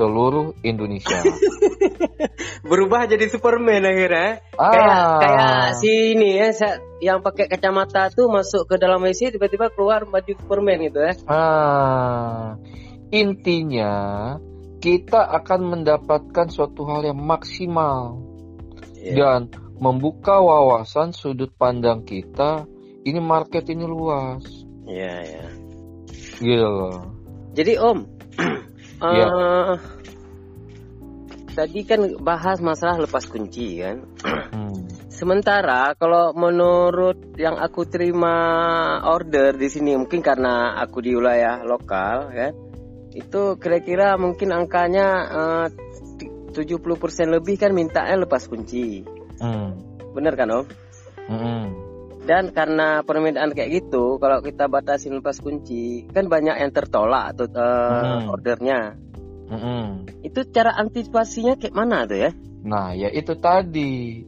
seluruh 0.00 0.56
Indonesia. 0.64 1.20
Berubah 2.70 3.04
jadi 3.04 3.28
Superman 3.28 3.84
akhirnya. 3.84 4.40
ah, 4.56 4.72
Kayak 4.72 4.96
kayak 5.20 5.58
si 5.76 5.92
ini 6.16 6.40
ya, 6.40 6.48
yang 7.04 7.18
pakai 7.20 7.52
kacamata 7.52 8.08
tuh 8.08 8.32
masuk 8.32 8.64
ke 8.64 8.80
dalam 8.80 9.04
WC 9.04 9.36
tiba-tiba 9.36 9.68
keluar 9.68 10.08
baju 10.08 10.32
Superman 10.32 10.80
gitu 10.88 10.98
ya. 11.04 11.12
ah, 11.28 12.56
intinya 13.12 13.92
kita 14.80 15.20
akan 15.20 15.60
mendapatkan 15.76 16.48
suatu 16.48 16.88
hal 16.88 17.04
yang 17.04 17.20
maksimal 17.20 18.24
Iya. 18.96 19.16
dan 19.16 19.40
membuka 19.80 20.40
wawasan 20.40 21.16
sudut 21.16 21.52
pandang 21.56 22.04
kita. 22.04 22.68
Ini 23.00 23.16
market 23.16 23.64
ini 23.72 23.88
luas, 23.88 24.44
Iya, 24.84 25.14
iya. 25.24 25.46
gitu 26.36 26.68
loh. 26.68 27.00
Jadi 27.56 27.80
Om, 27.80 27.98
Iya. 29.00 29.26
eh, 29.26 29.76
tadi 31.56 31.80
kan 31.88 32.00
bahas 32.20 32.60
masalah 32.60 33.00
lepas 33.00 33.24
kunci 33.26 33.80
kan. 33.80 34.04
Hmm. 34.52 34.86
Sementara 35.10 35.92
kalau 35.98 36.32
menurut 36.32 37.36
yang 37.36 37.60
aku 37.60 37.84
terima 37.84 38.36
order 39.04 39.52
di 39.56 39.68
sini 39.68 39.92
mungkin 39.96 40.24
karena 40.24 40.80
aku 40.80 41.04
di 41.04 41.12
wilayah 41.12 41.60
lokal 41.60 42.32
ya, 42.32 42.48
itu 43.12 43.56
kira-kira 43.60 44.16
mungkin 44.16 44.52
angkanya 44.54 45.06
eh, 45.28 45.66
ti- 46.16 46.32
70% 46.50 47.36
lebih 47.36 47.60
kan 47.60 47.72
mintanya 47.76 48.16
lepas 48.20 48.48
kunci. 48.48 49.04
Hmm. 49.40 49.76
Bener 50.16 50.34
kan 50.34 50.48
Om? 50.50 50.64
Mm-mm. 51.30 51.89
Dan 52.30 52.54
karena 52.54 53.02
permintaan 53.02 53.50
kayak 53.50 53.70
gitu, 53.74 54.22
kalau 54.22 54.38
kita 54.38 54.70
batasin 54.70 55.18
lepas 55.18 55.42
kunci, 55.42 56.06
kan 56.06 56.30
banyak 56.30 56.62
yang 56.62 56.70
tertolak 56.70 57.34
atau 57.34 57.50
eh, 57.50 58.22
Hmm. 58.22 58.30
ordernya. 58.30 58.94
Mm-mm. 59.50 60.06
Itu 60.22 60.46
cara 60.54 60.78
antisipasinya 60.78 61.58
kayak 61.58 61.74
mana 61.74 62.06
tuh 62.06 62.22
ya? 62.22 62.30
Nah, 62.62 62.94
ya 62.94 63.10
itu 63.10 63.34
tadi. 63.34 64.22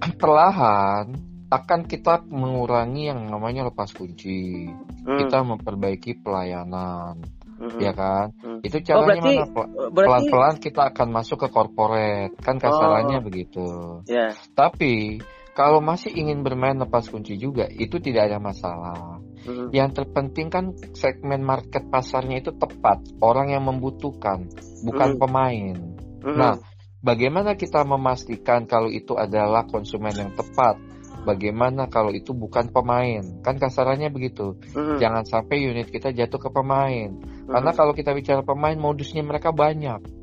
Perlahan 0.00 1.04
akan 1.52 1.80
kita 1.84 2.24
mengurangi 2.24 3.12
yang 3.12 3.28
namanya 3.28 3.68
lepas 3.68 3.92
kunci. 3.92 4.72
Hmm, 5.04 5.18
Kita 5.20 5.44
memperbaiki 5.44 6.24
pelayanan, 6.24 7.20
hmm, 7.60 7.76
ya 7.76 7.92
kan? 7.92 8.32
hmm. 8.40 8.64
Itu 8.64 8.80
Oh 8.80 8.84
caranya 9.04 9.04
berarti 9.20 9.32
mana? 9.36 9.44
Pel- 9.52 9.70
berarti 9.92 10.08
Pelan-pelan 10.08 10.56
kita 10.56 10.82
akan 10.88 11.08
masuk 11.12 11.36
ke 11.44 11.48
corporate. 11.52 12.32
Kan 12.40 12.56
kasarannya 12.56 13.20
Oh. 13.20 13.24
begitu. 13.24 13.68
ya. 14.08 14.32
Tapi 14.56 15.20
kalau 15.60 15.84
masih 15.84 16.08
ingin 16.16 16.40
bermain 16.40 16.72
lepas 16.80 17.04
kunci 17.12 17.36
juga, 17.36 17.68
itu 17.68 18.00
tidak 18.00 18.32
ada 18.32 18.40
masalah. 18.40 19.20
Hmm, 19.44 19.68
Yang 19.76 20.00
terpenting 20.00 20.48
kan 20.48 20.72
segmen 20.96 21.44
market 21.44 21.84
pasarnya 21.92 22.40
itu 22.40 22.56
tepat, 22.56 23.04
orang 23.20 23.52
yang 23.52 23.68
membutuhkan, 23.68 24.48
bukan 24.88 25.16
Hmm. 25.16 25.20
pemain. 25.20 25.76
hmm, 26.24 26.32
Nah, 26.32 26.56
bagaimana 27.04 27.60
kita 27.60 27.84
memastikan 27.84 28.64
kalau 28.64 28.88
itu 28.88 29.20
adalah 29.20 29.68
konsumen 29.68 30.16
yang 30.16 30.32
tepat? 30.32 30.80
Bagaimana 31.20 31.84
kalau 31.92 32.16
itu 32.16 32.32
bukan 32.32 32.72
pemain? 32.72 33.20
Kan 33.44 33.60
kasarannya 33.60 34.08
begitu. 34.08 34.56
hmm, 34.72 34.96
Jangan 34.96 35.28
sampai 35.28 35.60
unit 35.60 35.92
kita 35.92 36.16
jatuh 36.16 36.40
ke 36.40 36.48
pemain. 36.48 37.12
hmm. 37.12 37.52
Karena 37.52 37.76
kalau 37.76 37.92
kita 37.92 38.16
bicara 38.16 38.40
pemain, 38.40 38.80
modusnya 38.80 39.20
mereka 39.20 39.52
banyak. 39.52 40.19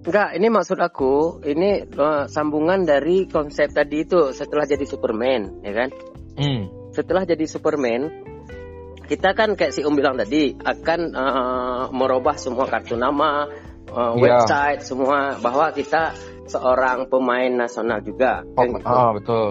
Enggak, 0.00 0.32
ini 0.32 0.48
maksud 0.48 0.78
aku, 0.80 1.44
ini 1.44 1.84
eh, 1.84 2.24
sambungan 2.26 2.88
dari 2.88 3.28
konsep 3.28 3.68
tadi 3.72 4.08
itu 4.08 4.32
setelah 4.32 4.64
jadi 4.64 4.84
Superman, 4.88 5.60
ya 5.60 5.72
kan? 5.76 5.88
Hmm. 6.40 6.62
Setelah 6.96 7.28
jadi 7.28 7.44
Superman, 7.44 8.08
kita 9.06 9.36
kan 9.36 9.54
kayak 9.54 9.76
si 9.76 9.84
Om 9.84 9.94
bilang 9.94 10.16
tadi 10.16 10.56
akan 10.56 11.00
eh, 11.12 11.84
merubah 11.92 12.40
semua 12.40 12.64
kartu 12.64 12.96
nama, 12.96 13.44
eh, 13.92 14.12
Iya. 14.16 14.16
website 14.16 14.80
semua 14.88 15.36
bahwa 15.36 15.68
kita 15.76 16.16
seorang 16.48 17.06
pemain 17.12 17.52
nasional 17.52 18.00
juga. 18.00 18.40
kan 18.56 18.66
Oh, 18.66 18.74
gitu. 18.80 18.88
ah, 18.88 19.10
betul. 19.12 19.48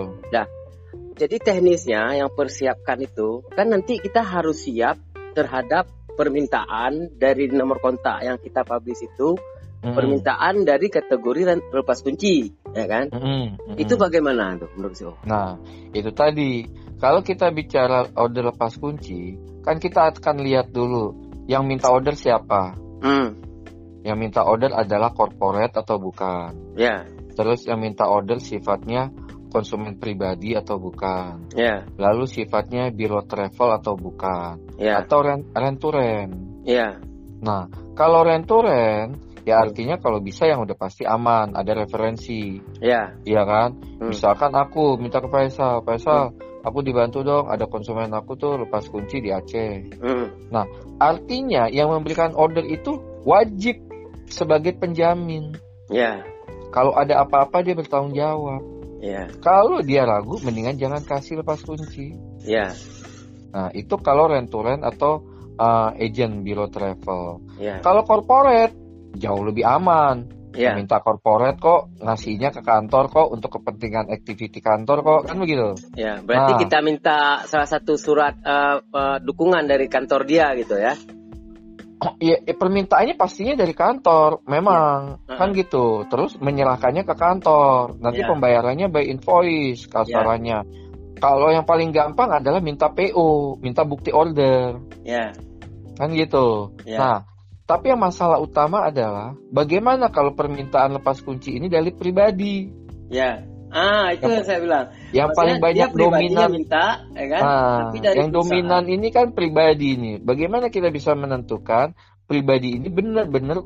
Jadi 1.19 1.35
teknisnya 1.35 2.15
yang 2.15 2.31
persiapkan 2.31 2.95
itu 3.03 3.43
kan 3.51 3.67
nanti 3.67 3.99
kita 3.99 4.23
harus 4.23 4.63
siap 4.63 4.95
terhadap 5.35 5.91
permintaan 6.15 7.11
dari 7.19 7.51
nomor 7.51 7.83
kontak 7.83 8.23
yang 8.23 8.39
kita 8.39 8.63
publish 8.63 9.03
itu, 9.03 9.35
Mm-mm. 9.79 9.95
permintaan 9.95 10.67
dari 10.67 10.91
kategori 10.91 11.41
ren- 11.47 11.67
lepas 11.71 12.03
kunci, 12.03 12.51
ya 12.75 12.83
kan? 12.83 13.07
Mm-mm. 13.15 13.55
Mm-mm. 13.55 13.75
Itu 13.79 13.95
bagaimana 13.95 14.59
tuh 14.59 14.67
menurut 14.75 14.99
Om? 14.99 15.15
Nah, 15.23 15.55
itu 15.95 16.11
tadi. 16.11 16.51
Kalau 16.99 17.23
kita 17.23 17.47
bicara 17.55 18.11
order 18.11 18.51
lepas 18.51 18.75
kunci, 18.75 19.39
kan 19.63 19.79
kita 19.79 20.11
akan 20.11 20.43
lihat 20.43 20.75
dulu 20.75 21.15
yang 21.47 21.63
minta 21.63 21.87
order 21.87 22.11
siapa. 22.11 22.75
Hmm, 22.99 23.39
Yang 24.03 24.17
minta 24.19 24.43
order 24.43 24.75
adalah 24.75 25.15
corporate 25.15 25.79
atau 25.79 25.95
bukan. 25.95 26.75
ya, 26.75 27.07
Terus 27.39 27.63
yang 27.63 27.79
minta 27.79 28.03
order 28.03 28.43
sifatnya 28.43 29.15
konsumen 29.47 29.95
pribadi 29.95 30.59
atau 30.59 30.75
bukan. 30.75 31.55
ya, 31.55 31.87
Lalu 31.95 32.27
sifatnya 32.27 32.91
biro 32.91 33.23
travel 33.23 33.79
atau 33.79 33.95
bukan. 33.95 34.59
ya, 34.75 34.99
Atau 34.99 35.23
rent, 35.23 35.47
rent 35.55 35.79
to 35.79 35.89
rent. 35.95 36.35
ya, 36.67 36.99
Nah, 37.39 37.71
kalau 37.95 38.27
rent 38.27 38.43
to 38.43 38.59
rent, 38.59 39.15
ya 39.49 39.65
artinya 39.65 39.97
kalau 39.97 40.21
bisa 40.21 40.45
yang 40.45 40.61
udah 40.61 40.77
pasti 40.77 41.03
aman, 41.09 41.57
ada 41.57 41.73
referensi. 41.73 42.61
ya, 42.77 43.17
Iya 43.25 43.41
kan? 43.49 43.69
Hmm. 43.97 44.13
Misalkan 44.13 44.53
aku 44.53 45.01
minta 45.01 45.17
ke 45.17 45.25
Faisal, 45.27 45.81
Faisal, 45.81 46.37
aku 46.61 46.85
dibantu 46.85 47.25
dong, 47.25 47.49
ada 47.49 47.65
konsumen 47.65 48.13
aku 48.13 48.37
tuh 48.37 48.61
lepas 48.61 48.85
kunci 48.85 49.17
di 49.19 49.33
Aceh. 49.33 49.97
hmm, 49.97 50.53
Artinya 51.01 51.65
yang 51.71 51.89
memberikan 51.89 52.37
order 52.37 52.61
itu 52.63 53.01
wajib 53.25 53.81
sebagai 54.29 54.77
penjamin. 54.77 55.57
ya, 55.89 56.21
Kalau 56.69 56.93
ada 56.93 57.25
apa-apa 57.25 57.65
dia 57.65 57.73
bertanggung 57.73 58.13
jawab. 58.13 58.61
ya, 59.01 59.25
Kalau 59.41 59.81
dia 59.81 60.05
ragu, 60.05 60.37
mendingan 60.45 60.77
jangan 60.77 61.01
kasih 61.01 61.41
lepas 61.41 61.65
kunci. 61.65 62.13
ya, 62.45 62.69
Nah, 63.49 63.73
itu 63.73 63.97
kalau 63.97 64.29
rent 64.29 64.45
to 64.53 64.61
rent 64.61 64.85
atau 64.85 65.25
uh, 65.57 65.89
agent 65.97 66.45
biro 66.45 66.69
travel. 66.69 67.41
ya, 67.57 67.81
Kalau 67.81 68.05
corporate, 68.05 68.77
jauh 69.19 69.43
lebih 69.43 69.67
aman. 69.67 70.39
ya, 70.49 70.73
Minta 70.73 70.97
corporate 70.99 71.61
kok, 71.61 71.93
ngasihnya 72.01 72.49
ke 72.49 72.65
kantor 72.65 73.05
kok 73.13 73.27
untuk 73.29 73.61
kepentingan 73.61 74.09
activity 74.09 74.57
kantor 74.59 75.05
kok, 75.05 75.21
kan 75.29 75.37
begitu. 75.37 75.77
ya. 75.93 76.19
Berarti 76.25 76.51
Nah. 76.57 76.59
kita 76.65 76.77
minta 76.81 77.19
salah 77.45 77.69
satu 77.69 77.95
surat 77.95 78.33
eh, 78.41 78.81
eh, 78.81 79.17
dukungan 79.21 79.69
dari 79.69 79.85
kantor 79.85 80.25
dia 80.25 80.49
gitu 80.57 80.73
ya? 80.75 80.97
Ya, 82.23 82.39
ya, 82.39 82.55
permintaannya 82.55 83.19
pastinya 83.19 83.59
dari 83.59 83.75
kantor, 83.75 84.41
memang 84.47 85.19
Ya. 85.27 85.35
kan 85.35 85.51
gitu. 85.51 86.07
Terus 86.07 86.39
menyerahkannya 86.39 87.03
ke 87.03 87.11
kantor, 87.13 87.99
nanti 87.99 88.23
Ya. 88.23 88.27
pembayarannya 88.31 88.87
by 88.87 89.03
invoice 89.05 89.83
kasarannya. 89.85 90.63
Kalau 91.19 91.51
yang 91.51 91.67
paling 91.67 91.91
gampang 91.91 92.31
adalah 92.31 92.63
minta 92.63 92.87
PO, 92.87 93.59
minta 93.59 93.83
bukti 93.83 94.15
order, 94.15 94.79
Ya, 95.03 95.35
kan 95.99 96.09
gitu. 96.15 96.71
ya, 96.87 96.97
Nah, 96.97 97.17
tapi 97.69 97.93
yang 97.93 98.01
masalah 98.01 98.41
utama 98.41 98.89
adalah 98.89 99.37
bagaimana 99.53 100.09
kalau 100.09 100.33
permintaan 100.33 100.97
lepas 100.97 101.21
kunci 101.21 101.53
ini 101.53 101.69
dari 101.69 101.93
pribadi, 101.93 102.65
ya. 103.13 103.45
Ah, 103.69 104.09
itu 104.17 104.25
yang 104.25 104.41
saya 104.41 104.59
bilang. 104.65 104.85
yang 105.13 105.29
Maksudnya 105.29 105.37
paling 105.37 105.57
banyak 105.61 105.89
dominan. 105.93 106.49
minta, 106.49 107.05
ya 107.13 107.25
kan? 107.29 107.41
Nah, 107.45 107.77
Tapi 107.85 107.97
dari 108.01 108.15
yang 108.17 108.29
perusahaan. 108.33 108.65
dominan 108.65 108.83
ini 108.89 109.07
kan 109.13 109.25
pribadi 109.37 109.89
nih. 109.93 110.15
Bagaimana 110.25 110.73
kita 110.73 110.89
bisa 110.89 111.13
menentukan 111.13 111.93
pribadi 112.25 112.81
ini 112.81 112.89
benar-benar 112.89 113.61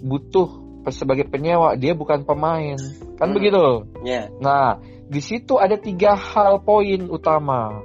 butuh 0.00 0.48
sebagai 0.88 1.28
penyewa, 1.28 1.76
dia 1.76 1.92
bukan 1.92 2.24
pemain, 2.24 2.80
kan 3.20 3.28
Hmm. 3.28 3.36
begitu? 3.36 3.92
Ya, 4.08 4.32
Nah, 4.40 4.80
di 5.12 5.20
situ 5.20 5.60
ada 5.60 5.76
tiga 5.76 6.16
hal 6.16 6.64
poin 6.64 7.12
utama. 7.12 7.84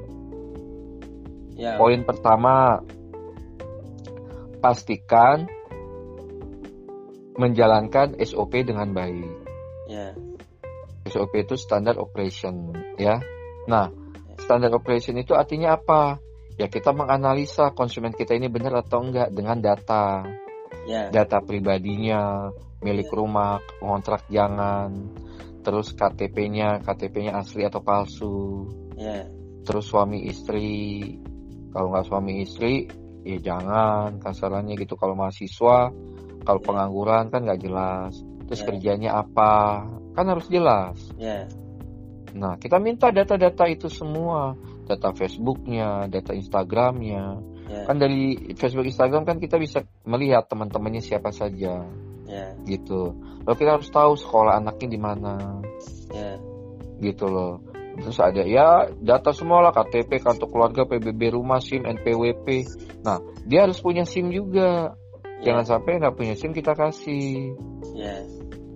ya, 1.60 1.76
Poin 1.76 2.00
pertama, 2.08 2.80
pastikan 4.64 5.52
menjalankan 7.38 8.18
SOP 8.20 8.66
dengan 8.66 8.92
baik. 8.92 9.30
ya, 9.88 10.12
SOP 11.08 11.48
itu 11.48 11.56
standard 11.56 11.96
operation, 11.96 12.76
ya. 13.00 13.24
Nah, 13.72 13.88
standard 14.42 14.76
operation 14.76 15.16
itu 15.16 15.32
artinya 15.38 15.80
apa? 15.80 16.20
Ya 16.58 16.68
kita 16.68 16.92
menganalisa 16.92 17.72
konsumen 17.78 18.12
kita 18.12 18.34
ini 18.34 18.50
benar 18.50 18.82
atau 18.82 19.06
enggak 19.06 19.30
dengan 19.32 19.62
data, 19.62 20.26
ya, 20.90 21.14
data 21.14 21.40
pribadinya, 21.40 22.52
milik 22.82 23.08
rumah, 23.14 23.62
kontrak 23.80 24.26
jangan, 24.28 25.14
terus 25.62 25.94
KTP-nya, 25.94 26.82
KTP-nya 26.82 27.38
asli 27.38 27.64
atau 27.64 27.86
palsu, 27.86 28.66
ya, 28.98 29.30
terus 29.64 29.86
suami 29.86 30.26
istri, 30.26 31.14
kalau 31.70 31.94
nggak 31.94 32.08
suami 32.10 32.42
istri, 32.42 32.90
ya 33.22 33.38
jangan 33.38 34.18
kasarannya 34.18 34.74
gitu. 34.80 34.98
Kalau 34.98 35.14
mahasiswa, 35.14 35.94
kalau 36.48 36.64
pengangguran 36.64 37.28
kan 37.28 37.44
nggak 37.44 37.60
jelas. 37.60 38.16
Terus 38.48 38.64
Ya. 38.64 38.68
kerjanya 38.72 39.10
apa, 39.20 39.84
kan 40.16 40.26
harus 40.32 40.48
jelas. 40.48 40.96
ya, 41.20 41.44
Nah, 42.38 42.56
kita 42.56 42.78
minta 42.78 43.10
data-data 43.10 43.66
itu 43.66 43.90
semua, 43.90 44.54
data 44.86 45.10
Facebooknya, 45.12 46.06
data 46.08 46.32
Instagramnya. 46.38 47.44
ya, 47.68 47.84
Kan 47.84 47.98
dari 48.00 48.54
Facebook 48.56 48.88
Instagram 48.88 49.28
kan 49.28 49.44
kita 49.44 49.60
bisa 49.60 49.84
melihat 50.08 50.48
teman-temannya 50.48 51.04
siapa 51.04 51.34
saja, 51.36 51.84
ya, 52.30 52.46
gitu. 52.64 53.12
Lalu 53.44 53.56
kita 53.60 53.72
harus 53.80 53.90
tahu 53.92 54.14
sekolah 54.16 54.60
anaknya 54.60 54.88
di 54.88 55.00
mana, 55.02 55.36
ya, 56.14 56.40
gitu 57.02 57.26
loh. 57.28 57.60
Terus 57.98 58.20
ada 58.22 58.46
ya 58.46 58.86
data 59.02 59.34
semua 59.34 59.66
lah 59.66 59.74
KTP, 59.74 60.22
kartu 60.22 60.46
keluarga, 60.46 60.86
PBB 60.86 61.34
rumah, 61.34 61.58
SIM, 61.58 61.82
NPWP. 61.82 62.70
Nah, 63.02 63.18
dia 63.50 63.66
harus 63.66 63.82
punya 63.82 64.06
SIM 64.06 64.30
juga. 64.30 64.94
Jangan 65.46 65.66
sampai 65.66 66.02
nggak 66.02 66.16
punya 66.18 66.34
SIM 66.34 66.52
kita 66.54 66.74
kasih, 66.74 67.54
ya, 67.94 68.26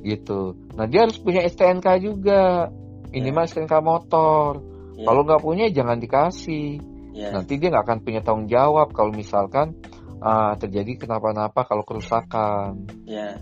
gitu. 0.05 0.53
Nah, 0.77 0.85
dia 0.85 1.09
harus 1.09 1.17
punya 1.17 1.41
STNK 1.45 1.87
juga. 2.01 2.69
Minimal 3.11 3.43
STNK 3.49 3.73
motor. 3.83 4.61
ya, 4.95 5.03
Kalau 5.09 5.21
nggak 5.27 5.41
punya 5.43 5.65
jangan 5.73 5.97
dikasih. 5.99 6.79
ya, 7.11 7.33
Nanti 7.33 7.59
dia 7.59 7.73
nggak 7.73 7.85
akan 7.85 7.99
punya 8.05 8.21
tanggung 8.23 8.47
jawab 8.47 8.93
kalau 8.93 9.11
misalkan 9.11 9.75
ah, 10.21 10.53
terjadi 10.55 11.01
kenapa-napa 11.01 11.65
kalau 11.65 11.81
kerusakan 11.81 12.85
ya, 13.09 13.41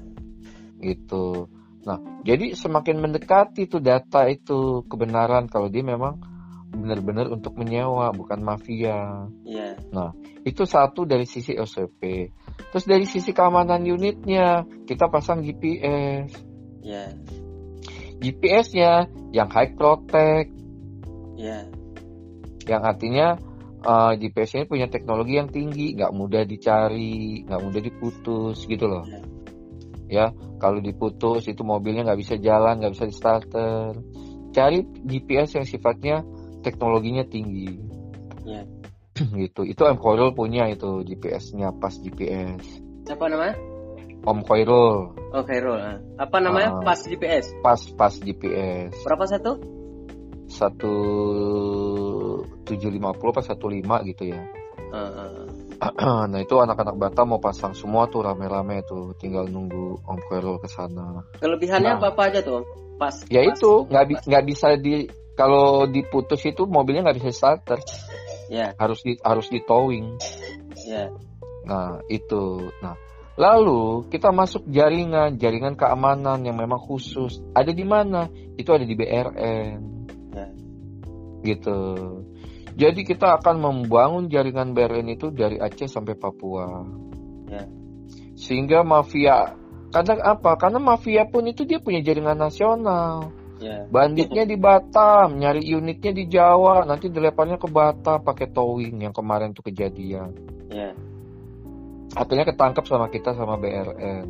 gitu. 0.79 1.51
Nah, 1.83 1.99
jadi 2.23 2.55
semakin 2.55 3.03
mendekati 3.03 3.67
tuh 3.67 3.83
data 3.83 4.27
itu 4.31 4.83
kebenaran 4.87 5.47
kalau 5.51 5.67
dia 5.67 5.83
memang 5.83 6.19
benar-benar 6.69 7.27
untuk 7.33 7.57
menyewa 7.57 8.13
bukan 8.13 8.39
mafia. 8.45 9.27
Iya. 9.43 9.75
Nah, 9.89 10.13
itu 10.45 10.63
satu 10.63 11.03
dari 11.03 11.25
sisi 11.25 11.57
SOP. 11.57 11.99
Terus 12.69 12.85
dari 12.85 13.05
sisi 13.07 13.31
keamanan 13.31 13.81
unitnya, 13.87 14.67
kita 14.85 15.07
pasang 15.07 15.41
GPS. 15.41 16.29
Iya. 16.83 17.15
GPS-nya 18.19 19.07
yang 19.31 19.47
high 19.47 19.71
protect, 19.79 20.51
Iya. 21.39 21.71
yang 22.67 22.83
artinya 22.83 23.39
uh, 23.87 24.11
GPS 24.19 24.59
ini 24.59 24.65
punya 24.67 24.87
teknologi 24.91 25.39
yang 25.39 25.47
tinggi, 25.47 25.95
nggak 25.95 26.11
mudah 26.11 26.43
dicari, 26.43 27.47
nggak 27.47 27.61
mudah 27.63 27.81
diputus 27.81 28.67
gitu 28.67 28.85
loh. 28.91 29.07
Iya. 29.07 29.21
Ya, 30.09 30.25
kalau 30.57 30.81
diputus 30.81 31.45
itu 31.47 31.61
mobilnya 31.61 32.01
nggak 32.03 32.19
bisa 32.19 32.35
jalan, 32.41 32.81
nggak 32.81 32.93
bisa 32.97 33.05
di 33.07 33.15
starter. 33.15 33.93
Cari 34.51 34.81
GPS 35.05 35.61
yang 35.61 35.65
sifatnya 35.69 36.25
teknologinya 36.65 37.23
tinggi. 37.23 37.69
Iya. 38.43 38.78
gitu. 39.43 39.61
Itu 39.63 39.81
Om 39.83 39.97
Koirul 39.97 40.31
punya 40.33 40.67
itu 40.67 41.03
GPS-nya 41.03 41.75
pas 41.75 41.93
GPS. 41.93 42.61
Siapa 43.05 43.25
namanya? 43.27 43.55
Om 44.19 44.39
Koirul 44.43 45.15
Oh, 45.29 45.45
Khairul. 45.45 45.77
ah. 45.77 45.97
Apa 46.17 46.41
namanya? 46.41 46.81
Ah. 46.81 46.83
Pas 46.83 46.99
GPS. 46.99 47.53
pas 47.61 47.77
pas 47.93 48.13
GPS 48.13 48.91
Berapa 49.05 49.25
satu? 49.29 49.51
satu 50.49 50.93
tujuh 52.65 52.89
lima 52.89 53.13
puluh 53.13 53.31
pas 53.31 53.45
satu 53.45 53.69
lima 53.69 54.01
gitu 54.03 54.25
ya. 54.29 54.41
Ah, 54.89 55.29
ah. 55.79 56.25
nah 56.31 56.39
itu 56.41 56.57
anak-anak 56.57 56.97
Batam 56.97 57.31
mau 57.31 57.39
pasang 57.39 57.71
semua 57.71 58.09
tuh 58.09 58.25
rame-rame 58.25 58.83
tuh, 58.83 59.13
tinggal 59.15 59.45
nunggu 59.47 60.01
Om 60.03 60.19
Koirul 60.27 60.57
ke 60.59 60.67
sana. 60.67 61.23
Kelebihannya 61.39 61.95
Nah. 61.95 61.97
apa, 62.01 62.07
apa 62.17 62.21
aja 62.33 62.39
tuh? 62.41 62.59
Om? 62.59 62.65
Pas. 62.99 63.15
Ya 63.31 63.45
pas- 63.45 63.55
itu 63.55 63.71
nggak 63.87 64.05
bi- 64.09 64.23
nggak 64.27 64.43
bisa 64.49 64.67
di 64.75 65.07
kalau 65.39 65.87
diputus 65.87 66.43
itu 66.43 66.67
mobilnya 66.67 67.07
nggak 67.07 67.23
bisa 67.23 67.31
starter, 67.31 67.79
Ya, 68.49 68.73
harus 68.81 69.05
di 69.05 69.15
harus 69.21 69.47
di 69.47 69.61
towing. 69.61 70.17
ya. 70.89 71.13
Nah 71.69 72.01
itu, 72.09 72.73
nah 72.81 72.97
lalu 73.39 74.09
kita 74.09 74.33
masuk 74.33 74.67
jaringan 74.67 75.37
jaringan 75.37 75.77
keamanan 75.77 76.41
yang 76.43 76.57
memang 76.57 76.81
khusus. 76.81 77.39
Ada 77.53 77.71
di 77.71 77.85
mana? 77.85 78.27
Itu 78.57 78.73
ada 78.73 78.83
di 78.83 78.97
BRN. 78.97 79.79
Ya. 80.33 80.47
Gitu. 81.45 81.79
Jadi 82.79 83.01
kita 83.03 83.37
akan 83.39 83.59
membangun 83.59 84.31
jaringan 84.31 84.71
BRN 84.71 85.13
itu 85.13 85.29
dari 85.35 85.59
Aceh 85.59 85.87
sampai 85.87 86.15
Papua. 86.15 86.83
Ya. 87.47 87.67
Sehingga 88.39 88.87
mafia 88.87 89.55
kadang 89.91 90.21
apa? 90.21 90.55
Karena 90.55 90.79
mafia 90.79 91.27
pun 91.27 91.43
itu 91.49 91.65
dia 91.65 91.81
punya 91.81 91.99
jaringan 91.99 92.39
nasional. 92.39 93.35
Ya. 93.59 93.83
Banditnya 93.91 94.47
di 94.47 94.55
Batam, 94.55 95.35
nyari 95.35 95.67
unitnya 95.75 96.15
di 96.15 96.31
Jawa, 96.31 96.87
nanti 96.87 97.11
dileparnya 97.11 97.59
ke 97.59 97.67
Batam 97.67 98.23
pakai 98.23 98.47
towing 98.55 99.03
yang 99.03 99.11
kemarin 99.11 99.51
tuh 99.51 99.67
kejadian. 99.67 100.31
Ya. 100.71 100.95
Akhirnya 102.15 102.47
ketangkep 102.47 102.87
sama 102.87 103.11
kita 103.11 103.35
sama 103.35 103.59
BRN. 103.59 104.25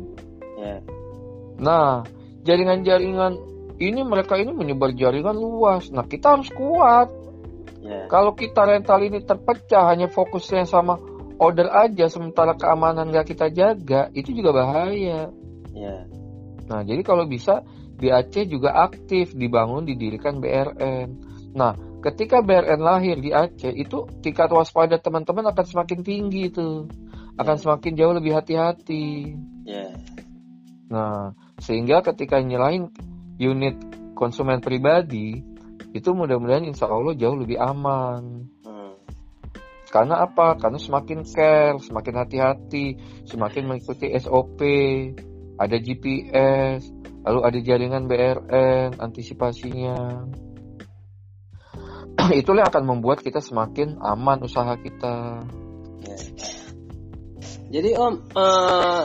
Ya. 0.58 0.76
Nah, 1.62 2.02
jaringan-jaringan 2.42 3.38
ini 3.80 4.00
mereka 4.04 4.36
ini 4.36 4.50
menyebar 4.52 4.92
jaringan 4.92 5.38
luas. 5.38 5.88
Nah, 5.94 6.04
kita 6.04 6.36
harus 6.36 6.50
kuat. 6.50 7.08
Ya. 7.80 8.10
Kalau 8.10 8.36
kita 8.36 8.66
rental 8.66 9.00
ini 9.06 9.24
terpecah 9.24 9.88
hanya 9.88 10.10
fokusnya 10.10 10.68
sama 10.68 11.00
order 11.40 11.72
aja 11.72 12.12
sementara 12.12 12.52
keamanan 12.52 13.08
nggak 13.08 13.32
kita 13.32 13.48
jaga, 13.48 14.12
itu 14.12 14.36
juga 14.36 14.52
bahaya. 14.52 15.32
Ya. 15.72 16.04
Nah, 16.68 16.84
jadi 16.84 17.00
kalau 17.00 17.24
bisa 17.24 17.64
di 18.00 18.08
Aceh 18.08 18.48
juga 18.48 18.72
aktif 18.88 19.36
dibangun 19.36 19.84
didirikan 19.84 20.40
BRN. 20.40 21.08
Nah, 21.52 21.76
ketika 22.00 22.40
BRN 22.40 22.80
lahir 22.80 23.20
di 23.20 23.30
Aceh 23.30 23.70
itu 23.70 24.08
tingkat 24.24 24.48
waspada 24.50 24.96
teman-teman 24.96 25.52
akan 25.52 25.64
semakin 25.68 26.00
tinggi 26.00 26.48
tuh. 26.48 26.88
Akan 27.36 27.56
Ya. 27.56 27.62
semakin 27.62 27.92
jauh 27.96 28.14
lebih 28.16 28.32
hati-hati. 28.36 29.36
Ya. 29.68 29.92
Nah, 30.90 31.36
sehingga 31.60 32.02
ketika 32.02 32.40
nyelain 32.42 32.90
unit 33.38 33.76
konsumen 34.18 34.60
pribadi 34.60 35.40
itu 35.96 36.08
mudah-mudahan 36.12 36.68
insya 36.68 36.90
Allah 36.90 37.16
jauh 37.16 37.38
lebih 37.38 37.56
aman. 37.56 38.50
Hmm. 38.62 38.94
Karena 39.90 40.22
apa? 40.22 40.54
Karena 40.60 40.78
semakin 40.78 41.26
care, 41.26 41.78
semakin 41.82 42.14
hati-hati, 42.20 42.86
semakin 43.26 43.62
mengikuti 43.66 44.12
SOP, 44.14 44.60
ada 45.58 45.76
GPS, 45.76 46.99
lalu 47.24 47.40
ada 47.44 47.58
jaringan 47.60 48.08
BRN, 48.08 48.96
antisipasinya. 48.96 50.26
Itulah 52.40 52.68
akan 52.68 52.84
membuat 52.84 53.24
kita 53.24 53.40
semakin 53.40 54.00
aman 54.00 54.44
usaha 54.44 54.76
kita. 54.76 55.44
Ya. 56.04 56.18
Jadi 57.70 57.90
Om, 57.94 58.14
eh, 58.34 59.04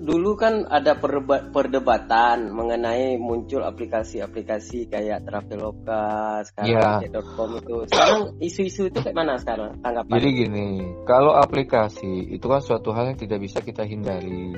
dulu 0.00 0.32
kan 0.40 0.64
ada 0.64 0.96
perdeba- 0.96 1.52
perdebatan 1.52 2.48
mengenai 2.48 3.20
muncul 3.20 3.60
aplikasi-aplikasi 3.60 4.88
kayak 4.88 5.28
Traveloka, 5.28 6.40
sekarang 6.48 6.72
Ya. 6.72 6.90
Tiket.com 7.04 7.50
itu. 7.60 7.76
Sekarang 7.92 8.20
isu-isu 8.40 8.88
itu 8.88 8.98
kayak 9.04 9.16
mana 9.16 9.36
sekarang 9.36 9.76
tanggapan? 9.84 10.16
Jadi 10.16 10.28
gini, 10.32 10.68
kalau 11.04 11.36
aplikasi 11.36 12.32
itu 12.32 12.46
kan 12.48 12.64
suatu 12.64 12.96
hal 12.96 13.12
yang 13.12 13.18
tidak 13.20 13.44
bisa 13.44 13.60
kita 13.60 13.84
hindari. 13.84 14.56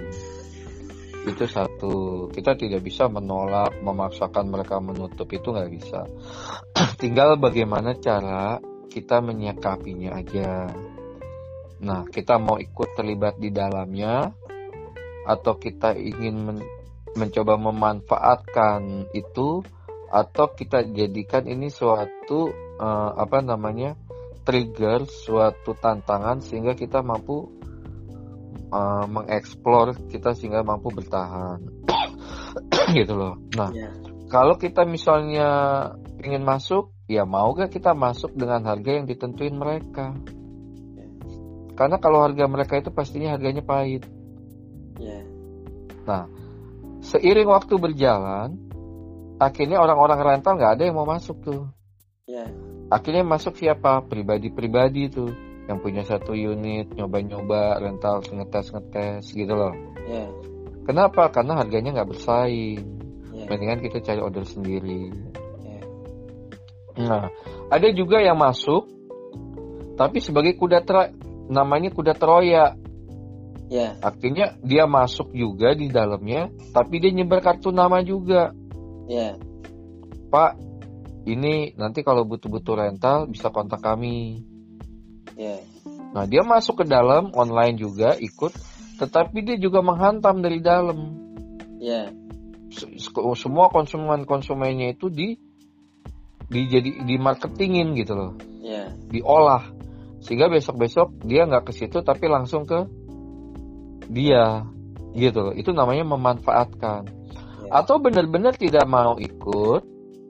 Itu 1.23 1.47
satu, 1.47 2.27
kita 2.35 2.59
tidak 2.59 2.83
bisa 2.83 3.07
menolak, 3.07 3.79
memaksakan 3.79 4.51
mereka 4.51 4.83
menutup 4.83 5.31
itu 5.31 5.55
nggak 5.55 5.71
bisa. 5.71 6.03
Tinggal 7.03 7.39
bagaimana 7.39 7.95
cara 7.95 8.59
kita 8.91 9.23
menyikapinya 9.23 10.19
aja. 10.19 10.67
Nah, 11.83 12.03
kita 12.11 12.39
mau 12.43 12.59
ikut 12.59 12.95
terlibat 12.99 13.39
di 13.39 13.55
dalamnya, 13.55 14.35
atau 15.23 15.55
kita 15.59 15.95
ingin 15.95 16.37
men- 16.43 16.69
mencoba 17.15 17.55
memanfaatkan 17.55 19.11
itu, 19.15 19.63
atau 20.13 20.47
kita 20.53 20.85
jadikan 20.91 21.47
ini 21.49 21.71
suatu 21.73 22.51
eh, 22.77 23.11
apa 23.17 23.41
namanya 23.41 23.97
trigger, 24.43 25.07
suatu 25.07 25.79
tantangan 25.79 26.43
sehingga 26.43 26.75
kita 26.75 27.01
mampu 27.01 27.49
uh, 28.73 29.05
mengeksplor 29.09 30.09
kita 30.09 30.33
sehingga 30.37 30.65
mampu 30.65 30.91
bertahan 30.93 31.61
gitu 32.99 33.15
loh. 33.17 33.41
Nah, 33.57 33.71
Ya. 33.73 33.91
kalau 34.29 34.57
kita 34.57 34.85
misalnya 34.89 35.49
ingin 36.23 36.45
masuk, 36.45 36.93
ya 37.09 37.25
mau 37.29 37.53
gak 37.53 37.73
kita 37.75 37.93
masuk 37.93 38.33
dengan 38.37 38.65
harga 38.65 38.91
yang 39.03 39.07
ditentuin 39.09 39.57
mereka? 39.57 40.15
Karena 41.73 41.97
kalau 41.97 42.21
harga 42.21 42.45
mereka 42.47 42.77
itu 42.79 42.93
pastinya 42.93 43.33
harganya 43.33 43.65
pahit. 43.65 44.05
Ya. 45.01 45.25
Seiring 47.03 47.49
waktu 47.49 47.75
berjalan, 47.81 48.55
akhirnya 49.41 49.83
orang-orang 49.83 50.21
rental 50.23 50.55
nggak 50.55 50.73
ada 50.79 50.83
yang 50.87 50.97
mau 51.01 51.09
masuk 51.09 51.43
tuh. 51.43 51.63
Ya. 52.29 52.47
Akhirnya 52.93 53.25
masuk 53.25 53.57
siapa? 53.59 54.05
Pribadi-pribadi 54.07 55.11
tuh 55.11 55.33
yang 55.71 55.79
punya 55.79 56.03
satu 56.03 56.35
unit, 56.35 56.91
nyoba-nyoba 56.95 57.79
rental 57.79 58.23
ngetes-ngetes 58.27 59.31
gitu 59.31 59.55
loh. 59.55 59.75
Ya. 60.11 60.27
Kenapa? 60.83 61.31
Karena 61.31 61.63
harganya 61.63 61.95
nggak 61.95 62.11
bersaing. 62.11 62.83
Ya. 63.33 63.47
Mendingan 63.47 63.81
kita 63.81 64.03
cari 64.03 64.21
order 64.21 64.43
sendiri. 64.43 65.15
Ya. 65.63 65.81
Nah, 66.99 67.27
ada 67.71 67.89
juga 67.95 68.19
yang 68.19 68.37
masuk, 68.37 68.91
tapi 69.95 70.19
sebagai 70.19 70.59
kuda 70.59 70.83
tra 70.83 71.15
namanya 71.47 71.95
kuda 71.95 72.19
Troya. 72.19 72.75
Ya. 73.73 73.97
Artinya 74.05 74.59
dia 74.61 74.85
masuk 74.85 75.33
juga 75.33 75.73
di 75.73 75.89
dalamnya, 75.89 76.53
tapi 76.77 77.01
dia 77.01 77.15
nyebar 77.15 77.41
kartu 77.41 77.73
nama 77.73 78.05
juga. 78.05 78.53
Ya. 79.09 79.39
Pak, 80.29 80.59
ini 81.25 81.73
nanti 81.79 82.03
kalau 82.03 82.27
butuh-butuh 82.27 82.75
rental 82.77 83.31
bisa 83.31 83.49
kontak 83.49 83.81
kami. 83.81 84.45
Ya. 85.37 85.57
Nah, 86.13 86.25
dia 86.29 86.45
masuk 86.45 86.83
ke 86.83 86.85
dalam 86.85 87.33
online 87.33 87.81
juga 87.81 88.15
ikut, 88.21 88.53
tetapi 89.01 89.39
dia 89.45 89.57
juga 89.57 89.81
menghantam 89.81 90.45
dari 90.45 90.61
dalam. 90.61 91.17
Ya. 91.81 92.13
Se- 92.73 92.89
se- 93.01 93.37
Semua 93.37 93.69
konsumen-konsumennya 93.73 94.97
itu 94.97 95.09
di 95.09 95.37
dijadi 96.53 97.01
di 97.09 97.17
marketingin 97.17 97.97
gitu 97.97 98.13
loh, 98.13 98.33
Ya. 98.61 98.93
diolah. 99.09 99.73
Sehingga 100.21 100.53
besok-besok 100.53 101.25
dia 101.25 101.49
nggak 101.49 101.69
ke 101.69 101.73
situ 101.73 102.05
tapi 102.05 102.29
langsung 102.29 102.69
ke 102.69 102.87
dia 104.13 104.69
gitu 105.17 105.39
loh. 105.51 105.55
Itu 105.57 105.73
namanya 105.73 106.05
memanfaatkan. 106.05 107.03
Ya. 107.67 107.71
Atau 107.83 107.99
benar-benar 108.05 108.53
tidak 108.55 108.85
mau 108.85 109.17
ikut 109.17 109.83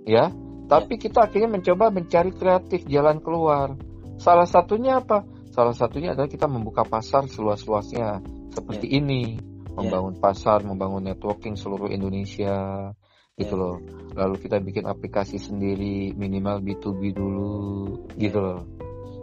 ya, 0.06 0.30
tapi 0.70 0.96
kita 0.96 1.26
akhirnya 1.26 1.58
mencoba 1.58 1.90
mencari 1.90 2.30
kreatif 2.32 2.86
jalan 2.86 3.18
keluar. 3.18 3.74
Salah 4.22 4.46
satunya 4.46 5.02
apa? 5.02 5.26
Salah 5.50 5.74
satunya 5.74 6.14
adalah 6.14 6.30
kita 6.30 6.46
membuka 6.46 6.86
pasar 6.86 7.26
seluas-luasnya. 7.26 8.22
Seperti 8.54 8.86
ini, 8.86 9.34
membangun 9.74 10.14
pasar, 10.22 10.62
membangun 10.62 11.02
networking 11.02 11.58
seluruh 11.58 11.90
Indonesia. 11.90 12.94
gitu 13.32 13.56
loh. 13.56 13.80
Lalu 14.12 14.44
kita 14.44 14.60
bikin 14.60 14.84
aplikasi 14.84 15.40
sendiri 15.40 16.12
minimal 16.12 16.60
B2B 16.60 17.16
dulu 17.16 17.96
gitu 18.20 18.38
loh. 18.38 18.60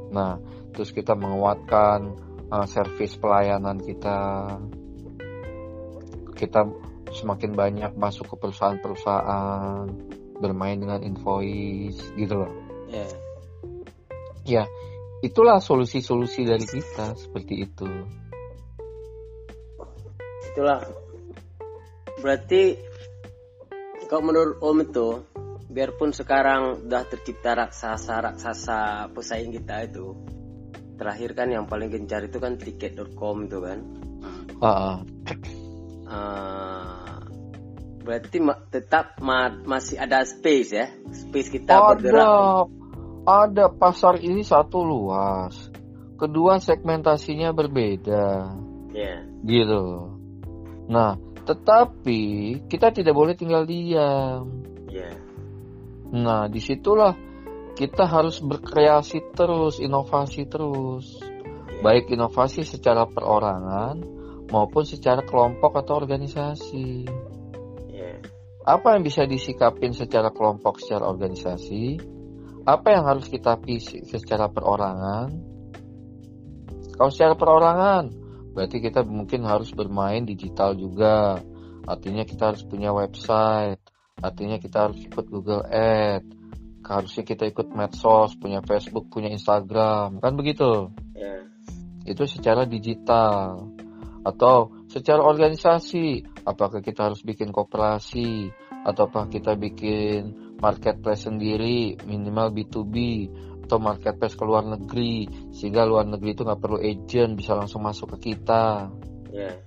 Nah 0.09 0.41
terus 0.73 0.89
kita 0.89 1.13
menguatkan 1.13 2.17
uh, 2.49 2.65
service 2.65 3.13
pelayanan 3.21 3.77
kita. 3.77 4.49
Kita 6.33 6.65
semakin 7.13 7.53
banyak 7.53 7.91
masuk 7.95 8.33
ke 8.33 8.35
perusahaan-perusahaan 8.41 9.85
bermain 10.41 10.81
dengan 10.81 11.05
invoice 11.05 12.01
gitu 12.17 12.33
loh. 12.33 12.51
Ya. 12.89 13.05
ya 14.49 14.63
itulah 15.19 15.59
solusi-solusi 15.59 16.47
dari 16.47 16.65
kita 16.65 17.15
seperti 17.15 17.67
itu. 17.67 17.87
Itulah. 20.51 20.81
Berarti 22.19 22.75
kalau 24.09 24.23
menurut 24.25 24.57
Om 24.59 24.77
itu 24.83 25.07
biarpun 25.69 26.11
sekarang 26.11 26.89
udah 26.89 27.03
tercipta 27.05 27.53
raksasa-raksasa 27.53 29.13
pesaing 29.13 29.53
kita 29.53 29.85
itu 29.85 30.17
terakhir 30.99 31.31
kan 31.37 31.47
yang 31.47 31.63
paling 31.69 31.87
gencar 31.93 32.25
itu 32.25 32.41
kan 32.41 32.59
tiket.com 32.59 33.47
itu 33.47 33.59
kan? 33.63 33.79
Ah. 34.59 34.99
Eh, 36.09 37.17
berarti 38.01 38.37
ma- 38.41 38.65
tetap 38.73 39.21
ma- 39.21 39.61
masih 39.63 40.01
ada 40.01 40.25
space 40.25 40.69
ya? 40.73 40.89
Space 41.13 41.53
kita 41.53 41.95
bergerak 41.95 42.78
ada 43.23 43.71
pasar 43.71 44.19
ini 44.19 44.43
satu 44.43 44.83
luas. 44.83 45.71
Kedua 46.19 46.59
segmentasinya 46.59 47.55
berbeda. 47.55 48.51
Ya 48.91 49.23
gitu. 49.43 50.15
Nah 50.91 51.15
tetapi 51.47 52.21
kita 52.67 52.91
tidak 52.91 53.15
boleh 53.15 53.33
tinggal 53.33 53.63
diam. 53.63 54.63
Ya 54.91 55.09
nah 56.09 56.49
di 56.49 56.57
situlah 56.57 57.13
kita 57.77 58.03
harus 58.09 58.41
berkreasi 58.43 59.31
terus 59.31 59.79
inovasi 59.79 60.49
terus. 60.49 61.21
Baik 61.79 62.11
inovasi 62.11 62.67
secara 62.67 63.07
perorangan 63.07 64.03
maupun 64.51 64.83
secara 64.83 65.23
kelompok 65.23 65.79
atau 65.79 65.95
organisasi. 66.03 67.07
Ya 67.87 68.19
apa 68.69 68.93
yang 68.93 69.07
bisa 69.07 69.23
disikapin 69.23 69.95
secara 69.95 70.29
kelompok 70.35 70.83
secara 70.83 71.07
organisasi 71.07 72.18
apa 72.69 72.93
yang 72.93 73.03
harus 73.09 73.25
kita 73.25 73.57
visi 73.57 74.05
secara 74.05 74.45
perorangan? 74.51 75.29
Kalau 76.93 77.11
secara 77.13 77.33
perorangan 77.33 78.11
berarti 78.53 78.83
kita 78.83 79.07
mungkin 79.07 79.47
harus 79.47 79.71
bermain 79.73 80.27
digital 80.27 80.75
juga. 80.75 81.39
Artinya 81.89 82.21
kita 82.27 82.53
harus 82.53 82.61
punya 82.67 82.93
website 82.93 83.81
artinya 84.19 84.59
kita 84.59 84.89
harus 84.89 84.99
ikut 84.99 85.25
Google 85.31 85.63
Ad 85.67 86.23
harusnya 86.79 87.21
kita 87.21 87.45
ikut 87.45 87.69
medsos 87.75 88.33
punya 88.39 88.65
Facebook 88.65 89.11
punya 89.13 89.29
Instagram 89.29 90.17
kan 90.19 90.33
begitu? 90.33 90.89
Ya. 91.13 91.45
Itu 92.07 92.25
secara 92.25 92.65
digital. 92.65 93.69
Atau 94.25 94.73
secara 94.89 95.21
organisasi 95.21 96.25
apakah 96.49 96.81
kita 96.81 97.11
harus 97.11 97.21
bikin 97.21 97.53
koperasi 97.53 98.49
ataukah 98.83 99.29
kita 99.29 99.53
bikin 99.53 100.48
marketplace 100.59 101.27
sendiri 101.27 101.95
minimal 102.03 102.51
B2B 102.51 102.95
atau 103.69 103.77
marketplace 103.77 104.33
ke 104.33 104.43
luar 104.43 104.65
negeri 104.65 105.29
sehingga 105.53 105.85
luar 105.85 106.09
negeri 106.09 106.33
itu 106.33 106.41
nggak 106.41 106.57
perlu 106.57 106.81
agent 106.81 107.37
bisa 107.37 107.53
langsung 107.53 107.85
masuk 107.85 108.17
ke 108.17 108.33
kita. 108.33 108.89
Ya. 109.29 109.61